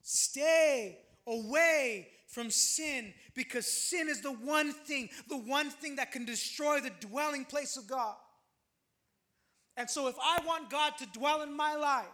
Stay 0.00 0.96
away 1.26 2.08
from 2.28 2.50
sin 2.50 3.12
because 3.34 3.66
sin 3.66 4.08
is 4.08 4.22
the 4.22 4.32
one 4.32 4.72
thing, 4.72 5.10
the 5.28 5.36
one 5.36 5.68
thing 5.68 5.96
that 5.96 6.12
can 6.12 6.24
destroy 6.24 6.80
the 6.80 6.92
dwelling 7.00 7.44
place 7.44 7.76
of 7.76 7.86
God. 7.86 8.16
And 9.76 9.90
so, 9.90 10.08
if 10.08 10.16
I 10.24 10.40
want 10.46 10.70
God 10.70 10.94
to 11.00 11.06
dwell 11.12 11.42
in 11.42 11.54
my 11.54 11.74
life, 11.74 12.06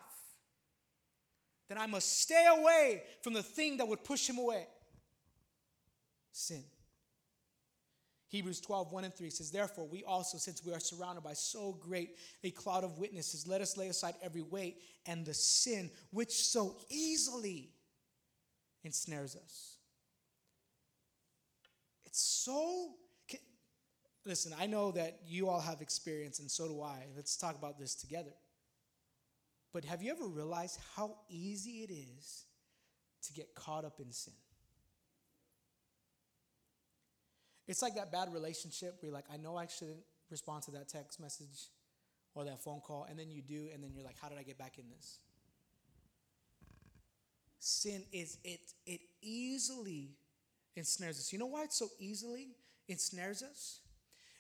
then 1.68 1.78
I 1.78 1.86
must 1.86 2.22
stay 2.22 2.46
away 2.58 3.04
from 3.22 3.34
the 3.34 3.42
thing 3.44 3.76
that 3.76 3.86
would 3.86 4.02
push 4.02 4.28
him 4.28 4.38
away 4.38 4.66
sin. 6.36 6.64
Hebrews 8.28 8.60
12, 8.60 8.92
1 8.92 9.04
and 9.04 9.14
3 9.14 9.30
says, 9.30 9.50
Therefore, 9.50 9.86
we 9.86 10.02
also, 10.02 10.36
since 10.36 10.64
we 10.64 10.72
are 10.72 10.80
surrounded 10.80 11.22
by 11.22 11.32
so 11.32 11.72
great 11.80 12.16
a 12.42 12.50
cloud 12.50 12.82
of 12.82 12.98
witnesses, 12.98 13.46
let 13.46 13.60
us 13.60 13.76
lay 13.76 13.88
aside 13.88 14.14
every 14.20 14.42
weight 14.42 14.82
and 15.06 15.24
the 15.24 15.32
sin 15.32 15.90
which 16.10 16.32
so 16.32 16.76
easily 16.90 17.70
ensnares 18.84 19.36
us. 19.36 19.76
It's 22.04 22.20
so. 22.20 22.94
Listen, 24.24 24.52
I 24.58 24.66
know 24.66 24.90
that 24.90 25.20
you 25.24 25.48
all 25.48 25.60
have 25.60 25.80
experience, 25.80 26.40
and 26.40 26.50
so 26.50 26.66
do 26.66 26.82
I. 26.82 27.06
Let's 27.14 27.36
talk 27.36 27.56
about 27.56 27.78
this 27.78 27.94
together. 27.94 28.32
But 29.72 29.84
have 29.84 30.02
you 30.02 30.10
ever 30.10 30.26
realized 30.26 30.80
how 30.96 31.18
easy 31.28 31.82
it 31.82 31.92
is 31.92 32.46
to 33.22 33.32
get 33.32 33.54
caught 33.54 33.84
up 33.84 34.00
in 34.00 34.10
sin? 34.10 34.34
It's 37.66 37.82
like 37.82 37.94
that 37.96 38.12
bad 38.12 38.32
relationship 38.32 38.96
where 39.00 39.08
you're 39.08 39.14
like, 39.14 39.24
I 39.32 39.36
know 39.36 39.56
I 39.56 39.66
shouldn't 39.66 40.04
respond 40.30 40.62
to 40.64 40.70
that 40.72 40.88
text 40.88 41.20
message 41.20 41.68
or 42.34 42.44
that 42.44 42.62
phone 42.62 42.80
call, 42.80 43.06
and 43.08 43.18
then 43.18 43.30
you 43.30 43.42
do, 43.42 43.68
and 43.72 43.82
then 43.82 43.92
you're 43.94 44.04
like, 44.04 44.16
how 44.20 44.28
did 44.28 44.38
I 44.38 44.42
get 44.42 44.58
back 44.58 44.78
in 44.78 44.84
this? 44.94 45.18
Sin 47.58 48.02
is 48.12 48.38
it 48.44 48.60
it 48.84 49.00
easily 49.22 50.10
ensnares 50.76 51.18
us. 51.18 51.32
You 51.32 51.38
know 51.38 51.46
why 51.46 51.64
it 51.64 51.72
so 51.72 51.88
easily 51.98 52.48
ensnares 52.88 53.42
us? 53.42 53.80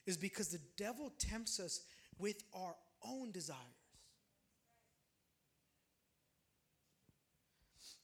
Is 0.06 0.16
because 0.16 0.48
the 0.48 0.60
devil 0.76 1.12
tempts 1.18 1.58
us 1.58 1.80
with 2.18 2.36
our 2.54 2.76
own 3.04 3.32
desires. 3.32 3.58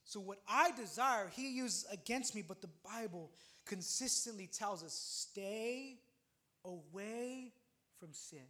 So 0.04 0.20
what 0.20 0.38
I 0.48 0.72
desire, 0.72 1.30
he 1.34 1.52
uses 1.52 1.86
against 1.90 2.34
me, 2.34 2.42
but 2.46 2.60
the 2.60 2.68
Bible 2.84 3.30
consistently 3.66 4.46
tells 4.46 4.82
us 4.82 4.92
stay 4.92 5.98
away 6.64 7.52
from 7.98 8.12
sin. 8.12 8.46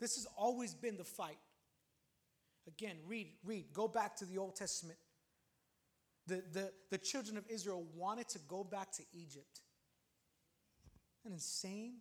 This 0.00 0.16
has 0.16 0.26
always 0.36 0.74
been 0.74 0.96
the 0.96 1.04
fight. 1.04 1.38
Again, 2.66 2.96
read, 3.06 3.28
read, 3.44 3.66
go 3.72 3.88
back 3.88 4.16
to 4.16 4.24
the 4.24 4.38
Old 4.38 4.54
Testament. 4.54 4.98
The, 6.26 6.42
the, 6.52 6.72
the 6.90 6.98
children 6.98 7.36
of 7.36 7.44
Israel 7.48 7.84
wanted 7.94 8.28
to 8.28 8.38
go 8.40 8.62
back 8.62 8.92
to 8.92 9.02
Egypt. 9.14 9.60
Isn't 11.24 11.34
insane? 11.34 11.94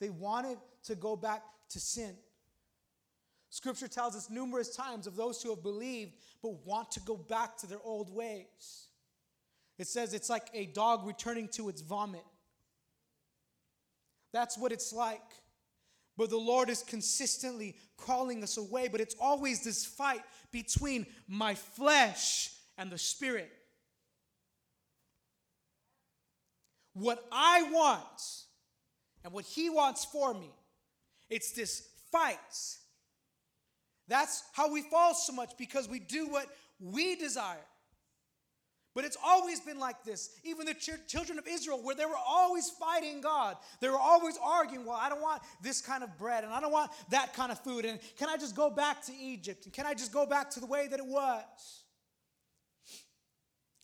They 0.00 0.10
wanted 0.10 0.58
to 0.84 0.94
go 0.94 1.16
back 1.16 1.42
to 1.70 1.80
sin. 1.80 2.16
Scripture 3.50 3.88
tells 3.88 4.14
us 4.14 4.30
numerous 4.30 4.74
times 4.74 5.08
of 5.08 5.16
those 5.16 5.42
who 5.42 5.50
have 5.50 5.62
believed 5.62 6.12
but 6.40 6.64
want 6.64 6.92
to 6.92 7.00
go 7.00 7.16
back 7.16 7.56
to 7.58 7.66
their 7.66 7.80
old 7.82 8.14
ways. 8.14 8.86
It 9.76 9.88
says 9.88 10.14
it's 10.14 10.30
like 10.30 10.46
a 10.54 10.66
dog 10.66 11.04
returning 11.04 11.48
to 11.54 11.68
its 11.68 11.80
vomit. 11.80 12.24
That's 14.32 14.56
what 14.56 14.70
it's 14.70 14.92
like. 14.92 15.20
But 16.16 16.30
the 16.30 16.36
Lord 16.36 16.70
is 16.70 16.82
consistently 16.82 17.76
calling 17.96 18.42
us 18.44 18.56
away, 18.56 18.88
but 18.88 19.00
it's 19.00 19.16
always 19.20 19.64
this 19.64 19.84
fight 19.84 20.22
between 20.52 21.06
my 21.26 21.54
flesh 21.54 22.52
and 22.78 22.90
the 22.90 22.98
spirit. 22.98 23.50
What 26.92 27.24
I 27.32 27.62
want 27.72 28.22
and 29.24 29.32
what 29.32 29.44
He 29.44 29.70
wants 29.70 30.04
for 30.04 30.34
me, 30.34 30.50
it's 31.28 31.52
this 31.52 31.88
fight 32.12 32.38
that's 34.10 34.42
how 34.52 34.70
we 34.70 34.82
fall 34.82 35.14
so 35.14 35.32
much 35.32 35.52
because 35.56 35.88
we 35.88 36.00
do 36.00 36.28
what 36.28 36.46
we 36.80 37.14
desire. 37.14 37.64
But 38.92 39.04
it's 39.04 39.16
always 39.24 39.60
been 39.60 39.78
like 39.78 40.02
this. 40.02 40.30
Even 40.42 40.66
the 40.66 40.74
ch- 40.74 41.06
children 41.06 41.38
of 41.38 41.46
Israel, 41.46 41.78
where 41.80 41.94
they 41.94 42.06
were 42.06 42.18
always 42.26 42.68
fighting 42.70 43.20
God, 43.20 43.56
they 43.80 43.88
were 43.88 43.96
always 43.96 44.36
arguing, 44.42 44.84
well, 44.84 44.98
I 45.00 45.08
don't 45.08 45.22
want 45.22 45.42
this 45.62 45.80
kind 45.80 46.02
of 46.02 46.18
bread 46.18 46.42
and 46.42 46.52
I 46.52 46.60
don't 46.60 46.72
want 46.72 46.90
that 47.10 47.32
kind 47.34 47.52
of 47.52 47.60
food. 47.60 47.84
And 47.84 48.00
can 48.18 48.28
I 48.28 48.36
just 48.36 48.56
go 48.56 48.68
back 48.68 49.06
to 49.06 49.12
Egypt? 49.14 49.64
And 49.64 49.72
can 49.72 49.86
I 49.86 49.94
just 49.94 50.12
go 50.12 50.26
back 50.26 50.50
to 50.50 50.60
the 50.60 50.66
way 50.66 50.88
that 50.88 50.98
it 50.98 51.06
was? 51.06 51.44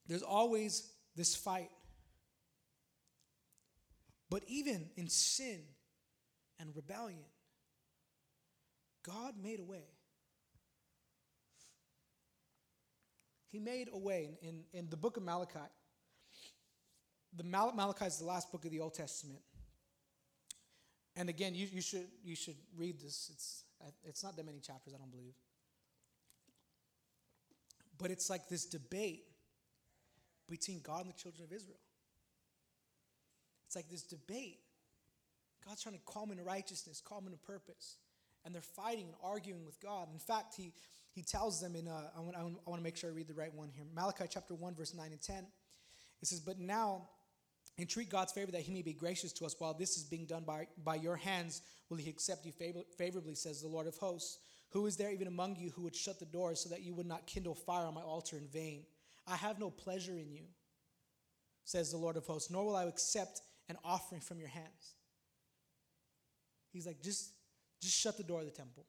There's 0.08 0.24
always 0.24 0.90
this 1.14 1.36
fight. 1.36 1.70
But 4.28 4.42
even 4.48 4.88
in 4.96 5.08
sin 5.08 5.60
and 6.58 6.74
rebellion, 6.74 7.24
God 9.04 9.34
made 9.40 9.60
a 9.60 9.64
way. 9.64 9.84
He 13.56 13.62
made 13.62 13.88
a 13.90 13.96
way 13.96 14.36
in, 14.42 14.48
in, 14.48 14.64
in 14.74 14.90
the 14.90 14.98
book 14.98 15.16
of 15.16 15.22
Malachi. 15.22 15.58
The 17.34 17.42
Mal- 17.42 17.72
Malachi 17.74 18.04
is 18.04 18.18
the 18.18 18.26
last 18.26 18.52
book 18.52 18.66
of 18.66 18.70
the 18.70 18.80
Old 18.80 18.92
Testament. 18.92 19.40
And 21.16 21.30
again, 21.30 21.54
you, 21.54 21.66
you, 21.72 21.80
should, 21.80 22.06
you 22.22 22.36
should 22.36 22.58
read 22.76 23.00
this. 23.00 23.30
It's, 23.32 23.64
it's 24.04 24.22
not 24.22 24.36
that 24.36 24.44
many 24.44 24.58
chapters, 24.60 24.92
I 24.92 24.98
don't 24.98 25.10
believe. 25.10 25.32
But 27.96 28.10
it's 28.10 28.28
like 28.28 28.46
this 28.50 28.66
debate 28.66 29.24
between 30.50 30.80
God 30.82 31.06
and 31.06 31.14
the 31.14 31.18
children 31.18 31.44
of 31.44 31.50
Israel. 31.50 31.80
It's 33.68 33.74
like 33.74 33.88
this 33.88 34.02
debate. 34.02 34.58
God's 35.66 35.82
trying 35.82 35.94
to 35.94 36.02
call 36.04 36.26
them 36.26 36.32
into 36.32 36.44
righteousness, 36.44 37.00
call 37.00 37.20
them 37.20 37.32
into 37.32 37.42
purpose. 37.42 37.96
And 38.44 38.54
they're 38.54 38.60
fighting 38.60 39.06
and 39.06 39.14
arguing 39.24 39.64
with 39.64 39.80
God. 39.80 40.08
In 40.12 40.18
fact, 40.18 40.56
he, 40.58 40.74
he 41.16 41.22
tells 41.22 41.60
them 41.60 41.74
in, 41.74 41.88
uh, 41.88 42.10
I, 42.16 42.20
want, 42.20 42.36
I 42.36 42.42
want 42.42 42.78
to 42.78 42.84
make 42.84 42.96
sure 42.96 43.10
I 43.10 43.12
read 43.12 43.26
the 43.26 43.34
right 43.34 43.52
one 43.52 43.70
here. 43.74 43.84
Malachi 43.92 44.26
chapter 44.30 44.54
1, 44.54 44.76
verse 44.76 44.94
9 44.94 45.10
and 45.10 45.20
10. 45.20 45.46
It 46.22 46.28
says, 46.28 46.38
But 46.38 46.60
now 46.60 47.08
Entreat 47.78 48.08
God's 48.08 48.32
favor 48.32 48.50
that 48.52 48.62
he 48.62 48.72
may 48.72 48.82
be 48.82 48.94
gracious 48.94 49.32
to 49.34 49.44
us. 49.44 49.54
While 49.58 49.74
this 49.74 49.98
is 49.98 50.04
being 50.04 50.24
done 50.24 50.44
by, 50.44 50.66
by 50.82 50.94
your 50.94 51.16
hands, 51.16 51.60
will 51.90 51.98
he 51.98 52.08
accept 52.08 52.46
you 52.46 52.52
favor, 52.52 52.80
favorably, 52.96 53.34
says 53.34 53.60
the 53.60 53.68
Lord 53.68 53.86
of 53.86 53.96
hosts. 53.98 54.38
Who 54.70 54.86
is 54.86 54.96
there 54.96 55.12
even 55.12 55.26
among 55.26 55.56
you 55.56 55.70
who 55.70 55.82
would 55.82 55.94
shut 55.94 56.18
the 56.18 56.24
door 56.24 56.54
so 56.54 56.70
that 56.70 56.82
you 56.82 56.94
would 56.94 57.06
not 57.06 57.26
kindle 57.26 57.54
fire 57.54 57.86
on 57.86 57.94
my 57.94 58.00
altar 58.00 58.36
in 58.36 58.48
vain? 58.48 58.84
I 59.26 59.36
have 59.36 59.58
no 59.58 59.70
pleasure 59.70 60.16
in 60.16 60.30
you, 60.32 60.44
says 61.64 61.90
the 61.90 61.98
Lord 61.98 62.16
of 62.16 62.26
hosts, 62.26 62.50
nor 62.50 62.64
will 62.64 62.76
I 62.76 62.84
accept 62.84 63.42
an 63.68 63.76
offering 63.84 64.22
from 64.22 64.38
your 64.38 64.48
hands. 64.48 64.94
He's 66.72 66.86
like, 66.86 67.02
just, 67.02 67.30
just 67.82 67.96
shut 67.96 68.16
the 68.16 68.22
door 68.22 68.40
of 68.40 68.46
the 68.46 68.52
temple. 68.52 68.86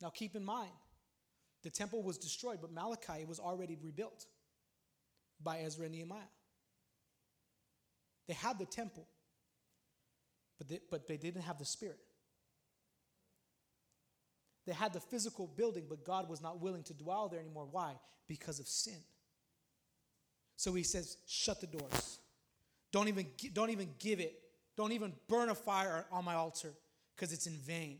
Now 0.00 0.10
keep 0.10 0.36
in 0.36 0.44
mind, 0.44 0.70
the 1.62 1.70
temple 1.70 2.02
was 2.02 2.18
destroyed, 2.18 2.58
but 2.60 2.72
Malachi 2.72 3.24
was 3.26 3.40
already 3.40 3.76
rebuilt 3.82 4.26
by 5.42 5.60
Ezra 5.60 5.84
and 5.84 5.94
Nehemiah. 5.94 6.20
They 8.26 8.34
had 8.34 8.58
the 8.58 8.66
temple, 8.66 9.06
but 10.58 10.68
they, 10.68 10.80
but 10.90 11.08
they 11.08 11.16
didn't 11.16 11.42
have 11.42 11.58
the 11.58 11.64
spirit. 11.64 11.98
They 14.66 14.74
had 14.74 14.92
the 14.92 15.00
physical 15.00 15.46
building, 15.46 15.84
but 15.88 16.04
God 16.04 16.28
was 16.28 16.42
not 16.42 16.60
willing 16.60 16.82
to 16.84 16.94
dwell 16.94 17.28
there 17.28 17.40
anymore. 17.40 17.66
Why? 17.70 17.94
Because 18.28 18.60
of 18.60 18.68
sin. 18.68 18.98
So 20.56 20.74
he 20.74 20.82
says, 20.82 21.16
shut 21.26 21.60
the 21.60 21.66
doors. 21.66 22.18
Don't 22.92 23.08
even, 23.08 23.26
don't 23.54 23.70
even 23.70 23.88
give 23.98 24.20
it. 24.20 24.38
Don't 24.76 24.92
even 24.92 25.12
burn 25.26 25.48
a 25.48 25.54
fire 25.54 26.04
on 26.12 26.24
my 26.24 26.34
altar 26.34 26.74
because 27.16 27.32
it's 27.32 27.46
in 27.46 27.54
vain. 27.54 27.98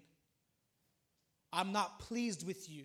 I'm 1.52 1.72
not 1.72 2.00
pleased 2.00 2.46
with 2.46 2.68
you. 2.68 2.84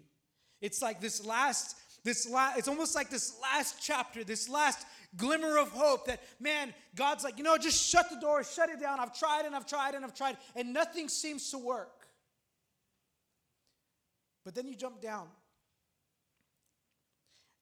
It's 0.61 0.81
like 0.81 1.01
this 1.01 1.25
last, 1.25 1.75
this 2.03 2.29
last, 2.29 2.57
it's 2.57 2.67
almost 2.67 2.95
like 2.95 3.09
this 3.09 3.35
last 3.41 3.75
chapter, 3.81 4.23
this 4.23 4.47
last 4.47 4.85
glimmer 5.17 5.57
of 5.57 5.69
hope 5.69 6.05
that, 6.07 6.21
man, 6.39 6.73
God's 6.95 7.23
like, 7.23 7.37
you 7.37 7.43
know, 7.43 7.57
just 7.57 7.89
shut 7.89 8.09
the 8.09 8.19
door, 8.19 8.43
shut 8.43 8.69
it 8.69 8.79
down. 8.79 8.99
I've 8.99 9.17
tried 9.17 9.45
and 9.45 9.55
I've 9.55 9.65
tried 9.65 9.95
and 9.95 10.05
I've 10.05 10.15
tried, 10.15 10.37
and 10.55 10.73
nothing 10.73 11.09
seems 11.09 11.51
to 11.51 11.57
work. 11.57 12.07
But 14.45 14.55
then 14.55 14.67
you 14.67 14.75
jump 14.75 15.01
down. 15.01 15.27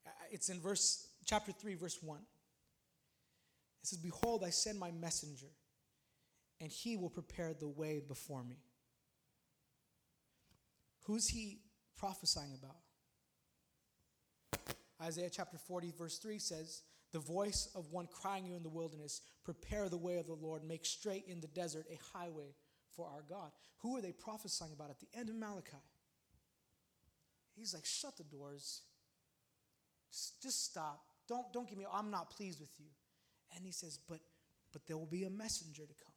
Uh, 0.05 0.09
it's 0.31 0.49
in 0.49 0.59
verse 0.59 1.07
chapter 1.25 1.51
3, 1.51 1.75
verse 1.75 1.97
1. 2.01 2.17
It 2.17 3.87
says, 3.87 3.99
Behold, 3.99 4.43
I 4.45 4.49
send 4.49 4.79
my 4.79 4.91
messenger, 4.91 5.47
and 6.59 6.71
he 6.71 6.97
will 6.97 7.09
prepare 7.09 7.53
the 7.53 7.67
way 7.67 8.01
before 8.07 8.43
me. 8.43 8.57
Who's 11.03 11.27
he 11.27 11.59
prophesying 11.97 12.57
about? 12.61 12.77
Isaiah 15.01 15.29
chapter 15.31 15.57
40, 15.57 15.93
verse 15.97 16.17
3 16.19 16.37
says, 16.37 16.83
The 17.11 17.19
voice 17.19 17.69
of 17.75 17.91
one 17.91 18.07
crying 18.07 18.45
you 18.45 18.55
in 18.55 18.63
the 18.63 18.69
wilderness, 18.69 19.21
prepare 19.43 19.89
the 19.89 19.97
way 19.97 20.17
of 20.17 20.27
the 20.27 20.33
Lord, 20.33 20.63
make 20.63 20.85
straight 20.85 21.25
in 21.27 21.41
the 21.41 21.47
desert 21.47 21.87
a 21.91 22.17
highway 22.17 22.53
for 22.95 23.07
our 23.07 23.23
God. 23.27 23.51
Who 23.79 23.97
are 23.97 24.01
they 24.01 24.11
prophesying 24.11 24.73
about 24.73 24.91
at 24.91 24.99
the 24.99 25.07
end 25.17 25.29
of 25.29 25.35
Malachi? 25.35 25.77
He's 27.55 27.73
like, 27.73 27.85
shut 27.85 28.17
the 28.17 28.23
doors. 28.23 28.81
Just 30.41 30.65
stop. 30.65 31.01
Don't, 31.27 31.51
don't 31.53 31.67
give 31.67 31.77
me, 31.77 31.85
I'm 31.91 32.11
not 32.11 32.29
pleased 32.29 32.59
with 32.59 32.71
you. 32.79 32.87
And 33.55 33.65
he 33.65 33.71
says, 33.71 33.99
but, 34.07 34.19
but 34.71 34.85
there 34.87 34.97
will 34.97 35.05
be 35.05 35.23
a 35.23 35.29
messenger 35.29 35.83
to 35.83 35.93
come. 35.93 36.13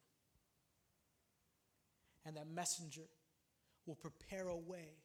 And 2.25 2.37
that 2.37 2.47
messenger 2.47 3.03
will 3.85 3.95
prepare 3.95 4.47
a 4.47 4.55
way 4.55 4.97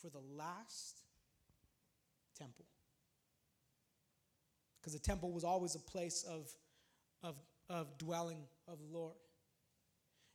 for 0.00 0.10
the 0.10 0.22
last 0.36 1.00
temple. 2.38 2.64
Because 4.80 4.92
the 4.92 5.00
temple 5.00 5.32
was 5.32 5.44
always 5.44 5.74
a 5.74 5.80
place 5.80 6.24
of, 6.28 6.50
of, 7.22 7.36
of 7.68 7.98
dwelling 7.98 8.38
of 8.68 8.78
the 8.78 8.96
Lord. 8.96 9.16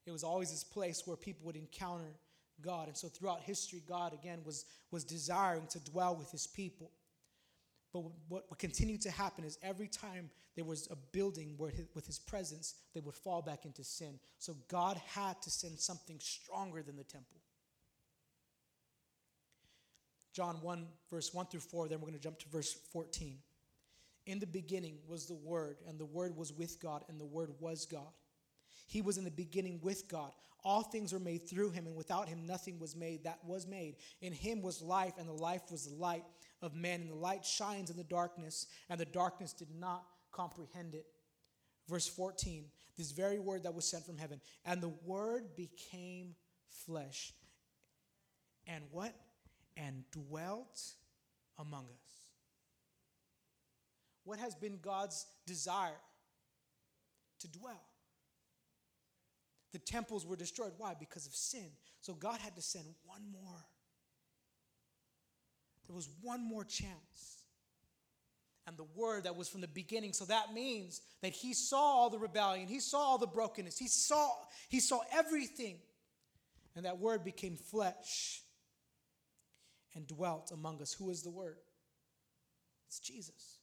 It 0.06 0.12
was 0.12 0.24
always 0.24 0.52
this 0.52 0.64
place 0.64 1.04
where 1.06 1.16
people 1.16 1.46
would 1.46 1.56
encounter 1.56 2.18
God. 2.62 2.88
And 2.88 2.98
so 2.98 3.08
throughout 3.08 3.42
history, 3.42 3.82
God 3.88 4.14
again 4.14 4.40
was, 4.46 4.66
was 4.92 5.04
desiring 5.04 5.68
to 5.68 5.80
dwell 5.80 6.16
with 6.16 6.30
his 6.32 6.46
people. 6.46 6.92
But 7.94 8.04
what, 8.28 8.46
what 8.48 8.58
continued 8.58 9.02
to 9.02 9.12
happen 9.12 9.44
is 9.44 9.60
every 9.62 9.88
time 9.88 10.32
there 10.56 10.66
was 10.66 10.88
a 10.90 10.96
building 10.96 11.54
where 11.58 11.70
his, 11.70 11.86
with 11.94 12.08
his 12.08 12.18
presence, 12.18 12.74
they 12.96 13.00
would 13.00 13.14
fall 13.14 13.44
back 13.44 13.66
into 13.66 13.84
sin. 13.84 14.20
So 14.40 14.56
God 14.68 15.00
had 15.06 15.40
to 15.44 15.52
send 15.52 15.80
something 15.80 16.20
stronger 16.20 16.82
than 16.82 16.98
the 16.98 17.04
temple. 17.04 17.38
John 20.34 20.56
1, 20.62 20.88
verse 21.12 21.32
1 21.32 21.46
through 21.46 21.60
4, 21.60 21.88
then 21.88 22.00
we're 22.00 22.08
going 22.08 22.14
to 22.16 22.20
jump 22.20 22.40
to 22.40 22.50
verse 22.50 22.74
14. 22.92 23.38
In 24.26 24.40
the 24.40 24.48
beginning 24.48 24.98
was 25.08 25.28
the 25.28 25.36
Word, 25.36 25.78
and 25.88 26.00
the 26.00 26.06
Word 26.06 26.36
was 26.36 26.52
with 26.52 26.82
God, 26.82 27.04
and 27.08 27.20
the 27.20 27.26
Word 27.26 27.52
was 27.60 27.86
God. 27.86 28.12
He 28.88 29.02
was 29.02 29.20
in 29.20 29.24
the 29.24 29.32
beginning 29.32 29.80
with 29.84 30.08
God. 30.08 30.32
All 30.64 30.82
things 30.82 31.14
were 31.14 31.20
made 31.20 31.48
through 31.48 31.72
him, 31.72 31.86
and 31.86 31.96
without 31.96 32.28
him 32.28 32.48
nothing 32.48 32.80
was 32.80 32.96
made 32.96 33.26
that 33.26 33.40
was 33.46 33.68
made. 33.68 33.98
In 34.22 34.34
him 34.34 34.62
was 34.62 34.82
life, 34.82 35.14
and 35.20 35.28
the 35.28 35.34
life 35.34 35.64
was 35.70 35.92
light 35.92 36.24
of 36.64 36.74
men, 36.74 37.02
and 37.02 37.10
the 37.12 37.16
light 37.16 37.46
shines 37.46 37.90
in 37.90 37.98
the 37.98 38.04
darkness, 38.04 38.68
and 38.90 39.00
the 39.00 39.06
darkness 39.06 39.54
did 39.54 39.68
not 39.80 40.06
comprehend 40.32 40.96
it. 40.96 41.06
Verse 41.88 42.08
14, 42.08 42.66
this 42.98 43.12
very 43.12 43.40
word 43.40 43.64
that 43.64 43.76
was 43.76 43.86
sent 43.86 44.06
from 44.06 44.18
heaven, 44.18 44.40
and 44.66 44.82
the 44.82 44.94
word 45.06 45.56
became 45.56 46.36
flesh. 46.86 47.34
And 48.66 48.86
what? 48.92 49.14
And 49.76 50.04
dwelt 50.12 50.82
among 51.60 51.84
us. 51.84 52.22
What 54.24 54.40
has 54.40 54.56
been 54.56 54.80
God's 54.82 55.26
desire? 55.46 56.00
To 57.40 57.48
dwell. 57.50 57.84
The 59.74 59.80
temples 59.80 60.26
were 60.26 60.38
destroyed. 60.38 60.72
Why? 60.78 60.94
Because 60.98 61.26
of 61.26 61.34
sin. 61.34 61.68
So 62.00 62.14
God 62.14 62.40
had 62.40 62.56
to 62.56 62.62
send 62.62 62.86
one 63.04 63.24
more. 63.34 63.66
There 65.88 65.96
was 65.96 66.10
one 66.22 66.44
more 66.44 66.64
chance. 66.64 67.44
And 68.66 68.78
the 68.78 68.86
word 68.96 69.26
that 69.26 69.36
was 69.36 69.50
from 69.50 69.62
the 69.62 69.68
beginning. 69.68 70.14
So 70.14 70.26
that 70.26 70.54
means 70.54 71.02
that 71.22 71.34
he 71.34 71.54
saw 71.54 71.82
all 71.82 72.10
the 72.10 72.18
rebellion, 72.18 72.68
he 72.68 72.80
saw 72.80 73.00
all 73.00 73.18
the 73.18 73.28
brokenness, 73.28 73.78
he 73.78 73.88
saw, 73.88 74.30
he 74.70 74.80
saw 74.80 75.02
everything. 75.12 75.78
And 76.76 76.86
that 76.86 76.98
word 76.98 77.24
became 77.24 77.58
flesh 77.58 78.42
and 79.96 80.08
dwelt 80.08 80.52
among 80.52 80.82
us. 80.82 80.94
Who 80.94 81.10
is 81.10 81.22
the 81.22 81.30
word? 81.30 81.58
It's 82.88 83.00
Jesus. 83.00 83.60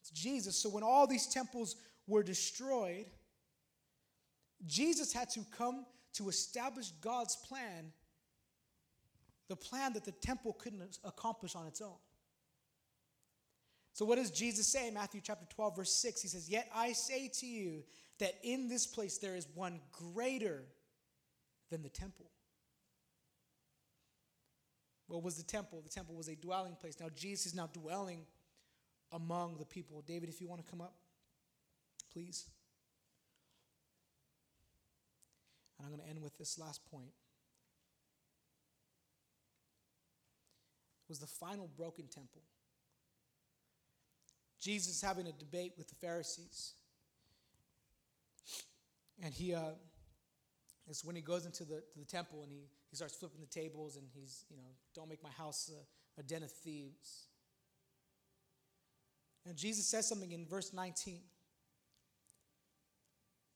It's 0.00 0.10
Jesus. 0.10 0.56
So 0.56 0.68
when 0.68 0.82
all 0.82 1.06
these 1.06 1.26
temples 1.26 1.76
were 2.06 2.22
destroyed, 2.22 3.06
Jesus 4.66 5.12
had 5.12 5.30
to 5.30 5.40
come 5.56 5.86
to 6.14 6.28
establish 6.28 6.90
God's 7.00 7.36
plan, 7.36 7.92
the 9.48 9.56
plan 9.56 9.92
that 9.92 10.04
the 10.04 10.12
temple 10.12 10.54
couldn't 10.54 10.98
accomplish 11.04 11.54
on 11.54 11.66
its 11.66 11.80
own. 11.80 11.96
So, 13.92 14.04
what 14.04 14.16
does 14.16 14.30
Jesus 14.30 14.66
say 14.66 14.90
Matthew 14.90 15.20
chapter 15.22 15.46
12, 15.54 15.76
verse 15.76 15.92
6? 15.92 16.22
He 16.22 16.28
says, 16.28 16.48
Yet 16.48 16.68
I 16.74 16.92
say 16.92 17.30
to 17.40 17.46
you 17.46 17.84
that 18.18 18.34
in 18.42 18.68
this 18.68 18.86
place 18.86 19.18
there 19.18 19.36
is 19.36 19.46
one 19.54 19.80
greater 19.92 20.64
than 21.70 21.82
the 21.82 21.88
temple. 21.88 22.26
What 25.06 25.22
was 25.22 25.36
the 25.36 25.44
temple? 25.44 25.80
The 25.82 25.90
temple 25.90 26.16
was 26.16 26.28
a 26.28 26.34
dwelling 26.34 26.76
place. 26.80 26.98
Now, 26.98 27.08
Jesus 27.14 27.46
is 27.46 27.54
now 27.54 27.68
dwelling 27.72 28.22
among 29.12 29.58
the 29.58 29.64
people. 29.64 30.02
David, 30.06 30.28
if 30.28 30.40
you 30.40 30.48
want 30.48 30.64
to 30.64 30.70
come 30.70 30.80
up, 30.80 30.94
please. 32.12 32.46
And 35.78 35.86
I'm 35.86 35.92
going 35.92 36.02
to 36.04 36.08
end 36.08 36.22
with 36.22 36.36
this 36.38 36.58
last 36.58 36.80
point. 36.90 37.10
Was 41.14 41.20
the 41.20 41.26
final 41.28 41.70
broken 41.76 42.06
temple. 42.08 42.42
Jesus 44.60 45.00
having 45.00 45.28
a 45.28 45.32
debate 45.32 45.74
with 45.78 45.86
the 45.88 45.94
Pharisees. 45.94 46.72
And 49.22 49.32
he, 49.32 49.54
uh, 49.54 49.74
it's 50.88 51.04
when 51.04 51.14
he 51.14 51.22
goes 51.22 51.46
into 51.46 51.62
the, 51.64 51.84
the 51.96 52.04
temple 52.04 52.42
and 52.42 52.50
he, 52.50 52.64
he 52.90 52.96
starts 52.96 53.14
flipping 53.14 53.40
the 53.40 53.46
tables 53.46 53.94
and 53.96 54.06
he's, 54.12 54.44
you 54.50 54.56
know, 54.56 54.64
don't 54.92 55.08
make 55.08 55.22
my 55.22 55.30
house 55.30 55.70
a, 55.72 56.20
a 56.20 56.24
den 56.24 56.42
of 56.42 56.50
thieves. 56.50 57.28
And 59.46 59.56
Jesus 59.56 59.86
says 59.86 60.08
something 60.08 60.32
in 60.32 60.46
verse 60.46 60.72
19. 60.72 61.20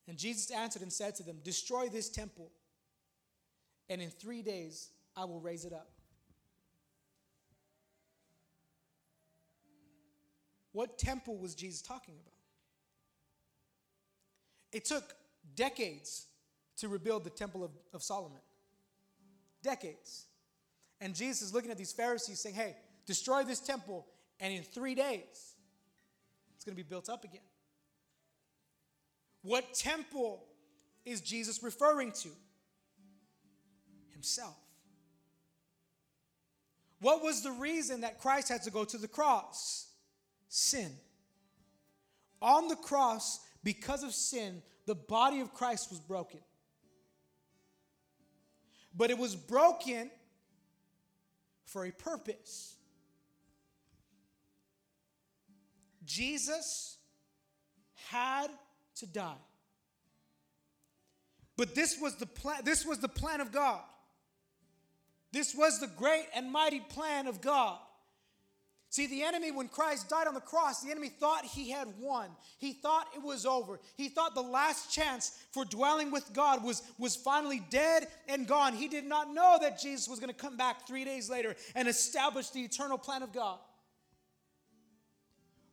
And 0.07 0.17
Jesus 0.17 0.53
answered 0.53 0.83
and 0.83 0.93
said 0.93 1.17
to 1.17 1.25
them, 1.25 1.39
Destroy 1.43 1.89
this 1.89 2.09
temple, 2.09 2.53
and 3.91 4.01
in 4.01 4.11
three 4.11 4.43
days 4.43 4.91
I 5.17 5.25
will 5.25 5.41
raise 5.41 5.65
it 5.65 5.73
up. 5.73 5.98
What 10.73 10.99
temple 10.99 11.37
was 11.37 11.55
Jesus 11.55 11.83
talking 11.83 12.15
about? 12.15 12.35
It 14.73 14.85
took 14.85 15.15
decades 15.55 16.27
to 16.79 16.89
rebuild 16.89 17.25
the 17.25 17.31
temple 17.31 17.65
of, 17.65 17.71
of 17.93 18.03
Solomon. 18.03 18.41
Decades. 19.63 20.27
And 21.01 21.15
Jesus 21.15 21.43
is 21.43 21.55
looking 21.55 21.71
at 21.71 21.79
these 21.79 21.93
Pharisees 21.93 22.41
saying, 22.41 22.55
Hey, 22.55 22.77
destroy 23.07 23.45
this 23.45 23.61
temple, 23.61 24.07
And 24.41 24.53
in 24.53 24.63
three 24.63 24.95
days, 24.95 25.55
it's 26.55 26.65
going 26.65 26.77
to 26.77 26.83
be 26.83 26.89
built 26.89 27.09
up 27.09 27.25
again. 27.25 27.41
What 29.43 29.75
temple 29.75 30.45
is 31.05 31.21
Jesus 31.21 31.63
referring 31.63 32.13
to? 32.13 32.29
Himself. 34.13 34.57
What 37.01 37.23
was 37.23 37.43
the 37.43 37.53
reason 37.53 38.01
that 38.01 38.21
Christ 38.21 38.49
had 38.49 38.63
to 38.65 38.71
go 38.71 38.85
to 38.85 38.99
the 38.99 39.07
cross? 39.07 39.88
Sin. 40.49 40.93
On 42.41 42.69
the 42.69 42.77
cross, 42.77 43.41
because 43.65 44.03
of 44.03 44.13
sin, 44.13 44.63
the 44.87 44.95
body 44.95 45.41
of 45.41 45.53
Christ 45.53 45.91
was 45.91 46.01
broken. 46.01 46.41
But 48.95 49.11
it 49.11 49.19
was 49.19 49.37
broken 49.37 50.11
for 51.65 51.85
a 51.85 51.91
purpose. 51.91 52.77
Jesus 56.05 56.97
had 58.11 58.49
to 58.97 59.07
die. 59.07 59.35
But 61.57 61.75
this 61.75 62.01
was 62.01 62.17
the 62.17 62.27
plan 62.27 62.63
this 62.65 62.87
was 62.87 62.99
the 62.99 63.09
plan 63.09 63.41
of 63.41 63.53
God. 63.53 63.83
This 65.33 65.55
was 65.55 65.81
the 65.81 65.89
great 65.89 66.25
and 66.35 66.51
mighty 66.51 66.81
plan 66.81 67.27
of 67.27 67.41
God. 67.41 67.79
See, 68.91 69.07
the 69.07 69.23
enemy, 69.23 69.51
when 69.51 69.69
Christ 69.69 70.09
died 70.09 70.27
on 70.27 70.35
the 70.35 70.41
cross, 70.41 70.83
the 70.83 70.91
enemy 70.91 71.11
thought 71.11 71.45
he 71.45 71.71
had 71.71 71.89
won. 72.01 72.31
He 72.59 72.73
thought 72.73 73.07
it 73.15 73.23
was 73.23 73.45
over. 73.45 73.81
He 73.97 74.09
thought 74.09 74.35
the 74.35 74.41
last 74.41 74.91
chance 74.91 75.45
for 75.53 75.67
dwelling 75.67 76.11
with 76.11 76.33
God 76.33 76.65
was, 76.65 76.83
was 76.99 77.15
finally 77.15 77.63
dead 77.69 78.09
and 78.29 78.47
gone. 78.47 78.73
He 78.73 78.89
did 78.89 79.05
not 79.05 79.35
know 79.35 79.59
that 79.61 79.79
Jesus 79.79 80.09
was 80.09 80.21
going 80.21 80.33
to 80.33 80.35
come 80.35 80.57
back 80.57 80.87
three 80.87 81.05
days 81.05 81.29
later 81.29 81.55
and 81.75 81.87
establish 81.87 82.49
the 82.49 82.61
eternal 82.61 82.97
plan 82.97 83.23
of 83.23 83.33
God. 83.33 83.59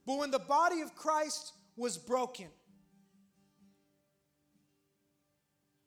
But 0.05 0.17
when 0.17 0.29
the 0.29 0.39
body 0.39 0.81
of 0.81 0.93
Christ 0.93 1.53
was 1.77 1.97
broken, 1.97 2.47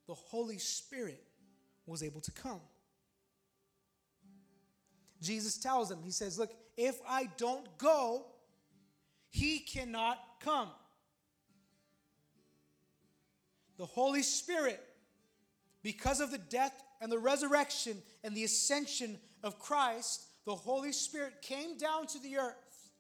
the 0.06 0.14
Holy 0.14 0.58
Spirit 0.58 1.22
was 1.84 2.02
able 2.02 2.22
to 2.22 2.30
come. 2.30 2.60
Jesus 5.20 5.58
tells 5.58 5.90
him, 5.90 5.98
He 6.02 6.10
says, 6.10 6.38
Look, 6.38 6.50
if 6.78 7.00
I 7.06 7.28
don't 7.36 7.66
go, 7.76 8.24
he 9.30 9.58
cannot 9.58 10.18
come. 10.38 10.70
The 13.78 13.84
Holy 13.84 14.22
Spirit, 14.22 14.80
because 15.82 16.20
of 16.20 16.30
the 16.30 16.38
death 16.38 16.72
and 17.00 17.10
the 17.10 17.18
resurrection 17.18 17.98
and 18.22 18.32
the 18.34 18.44
ascension 18.44 19.18
of 19.42 19.58
Christ, 19.58 20.24
the 20.46 20.54
Holy 20.54 20.92
Spirit 20.92 21.42
came 21.42 21.76
down 21.76 22.06
to 22.06 22.20
the 22.20 22.38
earth. 22.38 22.90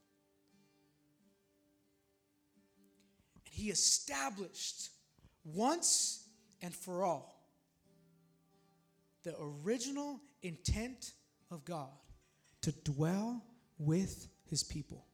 And 3.36 3.54
he 3.54 3.70
established 3.70 4.90
once 5.44 6.24
and 6.60 6.74
for 6.74 7.04
all 7.04 7.46
the 9.22 9.36
original 9.40 10.20
intent 10.42 11.12
of 11.52 11.64
God 11.64 11.90
to 12.62 12.72
dwell 12.72 13.44
with 13.78 14.28
his 14.50 14.62
people. 14.62 15.04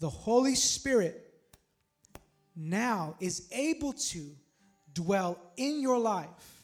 The 0.00 0.08
Holy 0.08 0.54
Spirit 0.54 1.24
now 2.54 3.16
is 3.20 3.48
able 3.52 3.92
to 3.92 4.30
dwell 4.92 5.38
in 5.56 5.80
your 5.80 5.98
life. 5.98 6.62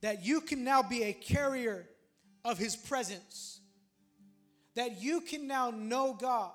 That 0.00 0.24
you 0.24 0.40
can 0.40 0.64
now 0.64 0.82
be 0.82 1.02
a 1.02 1.12
carrier 1.12 1.86
of 2.44 2.56
his 2.56 2.74
presence. 2.74 3.60
That 4.74 5.02
you 5.02 5.20
can 5.20 5.46
now 5.46 5.70
know 5.70 6.14
God. 6.14 6.52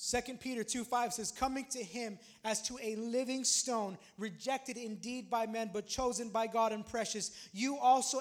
2 0.00 0.34
Peter 0.34 0.62
2 0.62 0.84
5 0.84 1.12
says, 1.12 1.32
Coming 1.32 1.66
to 1.70 1.82
him 1.82 2.20
as 2.44 2.62
to 2.62 2.78
a 2.80 2.94
living 2.96 3.42
stone, 3.42 3.98
rejected 4.16 4.76
indeed 4.76 5.28
by 5.28 5.44
men, 5.46 5.70
but 5.72 5.88
chosen 5.88 6.28
by 6.28 6.46
God 6.46 6.70
and 6.70 6.86
precious. 6.86 7.32
You 7.52 7.78
also, 7.78 8.20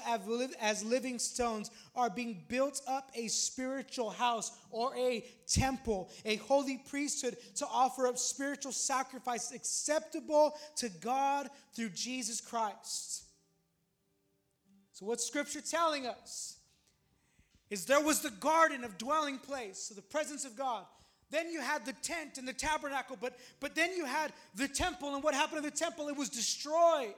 as 0.59 0.83
living 0.83 1.19
stones, 1.19 1.69
are 1.95 2.09
being 2.09 2.43
built 2.47 2.81
up 2.87 3.11
a 3.13 3.27
spiritual 3.27 4.09
house 4.09 4.51
or 4.71 4.95
a 4.95 5.23
temple, 5.45 6.09
a 6.25 6.37
holy 6.37 6.81
priesthood 6.89 7.37
to 7.57 7.67
offer 7.67 8.07
up 8.07 8.17
spiritual 8.17 8.71
sacrifices 8.71 9.51
acceptable 9.51 10.55
to 10.77 10.89
God 10.89 11.47
through 11.73 11.89
Jesus 11.89 12.41
Christ. 12.41 13.23
So, 14.93 15.05
what's 15.05 15.27
Scripture 15.27 15.61
telling 15.61 16.07
us? 16.07 16.57
Is 17.69 17.85
there 17.85 18.01
was 18.01 18.21
the 18.21 18.31
garden 18.31 18.83
of 18.83 18.97
dwelling 18.97 19.37
place, 19.37 19.77
so 19.77 19.93
the 19.93 20.01
presence 20.01 20.43
of 20.43 20.55
God. 20.55 20.83
Then 21.29 21.51
you 21.51 21.59
had 21.59 21.85
the 21.85 21.93
tent 21.93 22.37
and 22.37 22.47
the 22.47 22.53
tabernacle, 22.53 23.17
but, 23.19 23.37
but 23.59 23.75
then 23.75 23.93
you 23.95 24.05
had 24.05 24.31
the 24.55 24.67
temple, 24.67 25.13
and 25.13 25.23
what 25.23 25.33
happened 25.33 25.63
to 25.63 25.69
the 25.69 25.75
temple? 25.75 26.07
It 26.07 26.15
was 26.15 26.29
destroyed. 26.29 27.13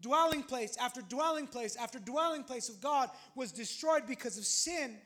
Dwelling 0.00 0.42
place 0.42 0.76
after 0.76 1.00
dwelling 1.00 1.46
place 1.46 1.74
after 1.74 1.98
dwelling 1.98 2.44
place 2.44 2.68
of 2.68 2.80
God 2.80 3.10
was 3.34 3.50
destroyed 3.50 4.06
because 4.06 4.38
of 4.38 4.44
sin. 4.44 4.96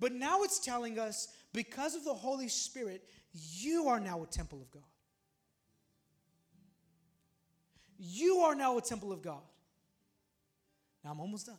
But 0.00 0.12
now 0.12 0.42
it's 0.42 0.58
telling 0.58 0.98
us 0.98 1.28
because 1.52 1.94
of 1.94 2.04
the 2.04 2.14
Holy 2.14 2.48
Spirit, 2.48 3.04
you 3.32 3.88
are 3.88 4.00
now 4.00 4.22
a 4.22 4.26
temple 4.26 4.60
of 4.60 4.70
God. 4.70 4.82
You 7.98 8.38
are 8.38 8.54
now 8.54 8.78
a 8.78 8.80
temple 8.80 9.12
of 9.12 9.22
God. 9.22 9.42
Now 11.04 11.10
I'm 11.12 11.20
almost 11.20 11.46
done. 11.46 11.58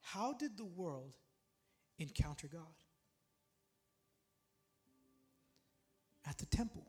How 0.00 0.32
did 0.32 0.56
the 0.56 0.64
world 0.64 1.16
encounter 1.98 2.46
God? 2.46 2.62
At 6.28 6.38
the 6.38 6.46
temple. 6.46 6.84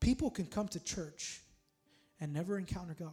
People 0.00 0.30
can 0.30 0.46
come 0.46 0.68
to 0.68 0.80
church 0.80 1.40
and 2.20 2.32
never 2.32 2.58
encounter 2.58 2.96
God. 2.98 3.12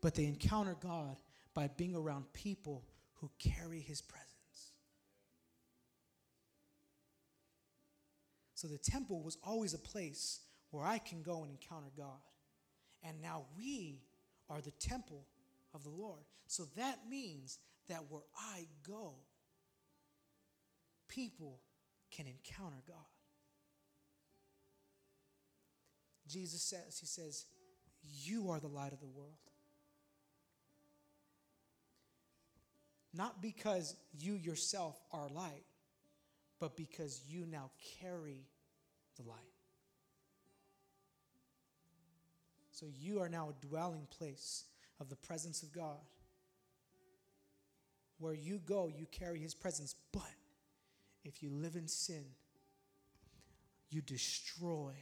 But 0.00 0.14
they 0.14 0.24
encounter 0.24 0.76
God 0.80 1.16
by 1.54 1.68
being 1.76 1.94
around 1.94 2.32
people 2.32 2.84
who 3.16 3.30
carry 3.38 3.80
his 3.80 4.00
presence. 4.00 4.30
So 8.54 8.68
the 8.68 8.78
temple 8.78 9.22
was 9.22 9.36
always 9.42 9.74
a 9.74 9.78
place 9.78 10.40
where 10.70 10.84
I 10.84 10.98
can 10.98 11.22
go 11.22 11.42
and 11.42 11.50
encounter 11.50 11.90
God. 11.96 12.20
And 13.02 13.20
now 13.20 13.44
we 13.56 14.02
are 14.48 14.60
the 14.60 14.72
temple 14.72 15.26
of 15.74 15.82
the 15.82 15.90
Lord. 15.90 16.20
So 16.46 16.64
that 16.76 16.98
means 17.08 17.58
that 17.88 18.04
where 18.08 18.22
I 18.36 18.66
go, 18.86 19.14
people 21.10 21.60
can 22.10 22.26
encounter 22.26 22.82
God. 22.86 22.96
Jesus 26.28 26.62
says, 26.62 26.98
He 26.98 27.06
says, 27.06 27.44
You 28.02 28.50
are 28.50 28.60
the 28.60 28.68
light 28.68 28.92
of 28.92 29.00
the 29.00 29.06
world. 29.06 29.34
Not 33.12 33.42
because 33.42 33.96
you 34.16 34.34
yourself 34.34 34.96
are 35.12 35.28
light, 35.28 35.64
but 36.60 36.76
because 36.76 37.20
you 37.28 37.44
now 37.44 37.70
carry 38.00 38.46
the 39.16 39.28
light. 39.28 39.38
So 42.70 42.86
you 42.98 43.20
are 43.20 43.28
now 43.28 43.50
a 43.50 43.66
dwelling 43.66 44.06
place 44.16 44.64
of 45.00 45.08
the 45.08 45.16
presence 45.16 45.62
of 45.62 45.72
God. 45.72 45.98
Where 48.18 48.34
you 48.34 48.60
go, 48.64 48.88
you 48.88 49.06
carry 49.10 49.40
His 49.40 49.54
presence, 49.54 49.96
but 50.12 50.22
if 51.24 51.42
you 51.42 51.50
live 51.50 51.76
in 51.76 51.88
sin, 51.88 52.24
you 53.90 54.00
destroy 54.00 54.92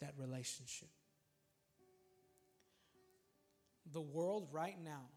that 0.00 0.12
relationship. 0.18 0.88
The 3.92 4.00
world 4.00 4.48
right 4.52 4.76
now, 4.82 5.08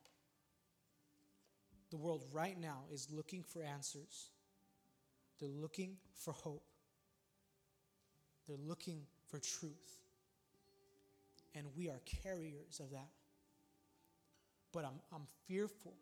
the 1.89 1.97
world 1.97 2.23
right 2.31 2.59
now 2.59 2.83
is 2.91 3.07
looking 3.11 3.43
for 3.43 3.63
answers. 3.63 4.29
They're 5.39 5.49
looking 5.49 5.97
for 6.13 6.33
hope. 6.33 6.63
They're 8.47 8.57
looking 8.57 9.01
for 9.27 9.39
truth. 9.39 9.99
And 11.55 11.65
we 11.75 11.89
are 11.89 12.01
carriers 12.23 12.79
of 12.79 12.91
that. 12.91 13.09
But 14.71 14.85
I'm, 14.85 14.99
I'm 15.13 15.27
fearful 15.47 15.93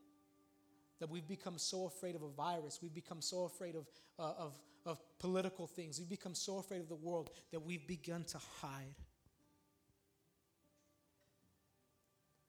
that 1.00 1.10
we've 1.10 1.28
become 1.28 1.58
so 1.58 1.86
afraid 1.86 2.16
of 2.16 2.22
a 2.24 2.30
virus, 2.30 2.80
we've 2.82 2.94
become 2.94 3.22
so 3.22 3.44
afraid 3.44 3.76
of, 3.76 3.88
uh, 4.20 4.34
of, 4.38 4.54
of 4.86 5.02
political 5.20 5.68
things, 5.68 6.00
we've 6.00 6.10
become 6.10 6.36
so 6.36 6.58
afraid 6.60 6.82
of 6.82 6.90
the 6.90 6.96
world 6.96 7.30
that 7.52 7.60
we've 7.60 7.88
begun 7.88 8.24
to 8.26 8.38
hide. 8.62 8.96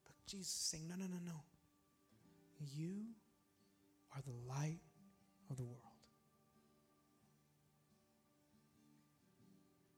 But 0.05 0.15
Jesus 0.27 0.49
is 0.49 0.53
saying, 0.53 0.89
no, 0.89 0.97
no, 0.97 1.07
no, 1.07 1.19
no. 1.25 1.41
You 2.75 3.03
are 4.15 4.23
the 4.23 4.53
light 4.53 4.81
of 5.51 5.57
the 5.57 5.65
world. 5.65 5.81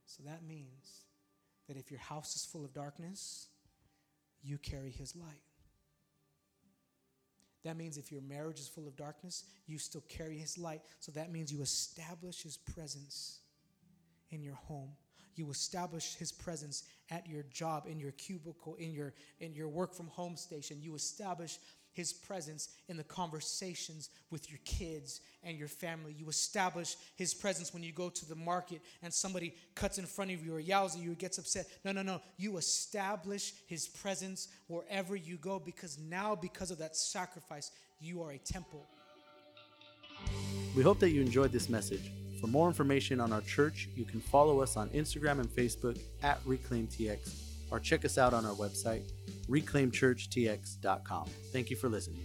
So 0.07 0.22
that 0.24 0.42
means 0.47 1.05
that 1.68 1.76
if 1.76 1.90
your 1.90 2.01
house 2.01 2.36
is 2.36 2.44
full 2.44 2.64
of 2.64 2.72
darkness, 2.72 3.49
you 4.42 4.57
carry 4.57 4.90
his 4.90 5.14
light. 5.14 5.45
That 7.67 7.77
means 7.77 7.99
if 7.99 8.12
your 8.12 8.21
marriage 8.21 8.61
is 8.61 8.69
full 8.69 8.87
of 8.87 8.97
darkness, 8.97 9.43
you 9.67 9.77
still 9.79 10.05
carry 10.09 10.39
his 10.39 10.57
light. 10.57 10.83
So 11.01 11.11
that 11.12 11.33
means 11.33 11.53
you 11.53 11.62
establish 11.62 12.45
his 12.45 12.57
presence 12.57 13.41
in 14.31 14.41
your 14.41 14.55
home. 14.55 14.91
You 15.35 15.51
establish 15.51 16.14
his 16.14 16.31
presence 16.31 16.85
at 17.11 17.29
your 17.29 17.43
job, 17.51 17.87
in 17.89 17.99
your 17.99 18.12
cubicle, 18.12 18.77
in 18.77 18.93
your 18.93 19.14
in 19.41 19.53
your 19.53 19.67
work 19.67 19.95
from 19.95 20.07
home 20.07 20.37
station. 20.37 20.79
You 20.81 20.95
establish 20.95 21.59
his 21.97 22.12
presence 22.12 22.68
in 22.88 22.99
the 22.99 23.05
conversations 23.05 24.11
with 24.30 24.51
your 24.51 24.61
kids 24.66 25.22
and 25.42 25.59
your 25.59 25.66
family. 25.66 26.14
You 26.16 26.28
establish 26.28 26.94
his 27.16 27.32
presence 27.32 27.72
when 27.72 27.82
you 27.82 27.90
go 27.90 28.11
to 28.11 28.28
the 28.28 28.34
market 28.34 28.82
and 29.03 29.12
somebody 29.12 29.55
cuts 29.74 29.97
in 29.97 30.05
front 30.05 30.30
of 30.30 30.44
you 30.44 30.55
or 30.55 30.61
yells 30.61 30.94
at 30.94 31.01
you 31.01 31.12
or 31.12 31.14
gets 31.14 31.38
upset. 31.38 31.66
No, 31.86 31.92
no, 31.92 32.03
no. 32.03 32.20
You 32.36 32.59
establish 32.59 33.55
his 33.66 33.88
presence 33.88 34.49
wherever 34.66 35.16
you 35.16 35.38
go 35.38 35.59
because 35.59 35.99
now, 35.99 36.34
because 36.34 36.70
of 36.70 36.76
that 36.78 36.97
sacrifice, 36.97 37.70
you 37.99 38.22
are 38.22 38.32
a 38.32 38.38
temple. 38.38 38.84
We 40.76 40.82
hope 40.82 41.01
that 41.01 41.11
you 41.11 41.22
enjoyed 41.22 41.51
this 41.51 41.70
message. 41.70 42.12
For 42.42 42.47
more 42.47 42.68
information 42.68 43.20
on 43.20 43.32
our 43.32 43.40
church, 43.40 43.88
you 43.97 44.05
can 44.05 44.20
follow 44.20 44.61
us 44.61 44.76
on 44.76 44.90
Instagram 44.90 45.40
and 45.40 45.49
Facebook 45.49 45.99
at 46.22 46.44
ReclaimTX 46.44 47.47
or 47.70 47.80
check 47.80 48.05
us 48.05 48.18
out 48.18 48.34
on 48.34 48.44
our 48.44 48.55
website, 48.55 49.11
reclaimchurchtx.com. 49.49 51.28
Thank 51.53 51.70
you 51.70 51.76
for 51.76 51.88
listening. 51.88 52.24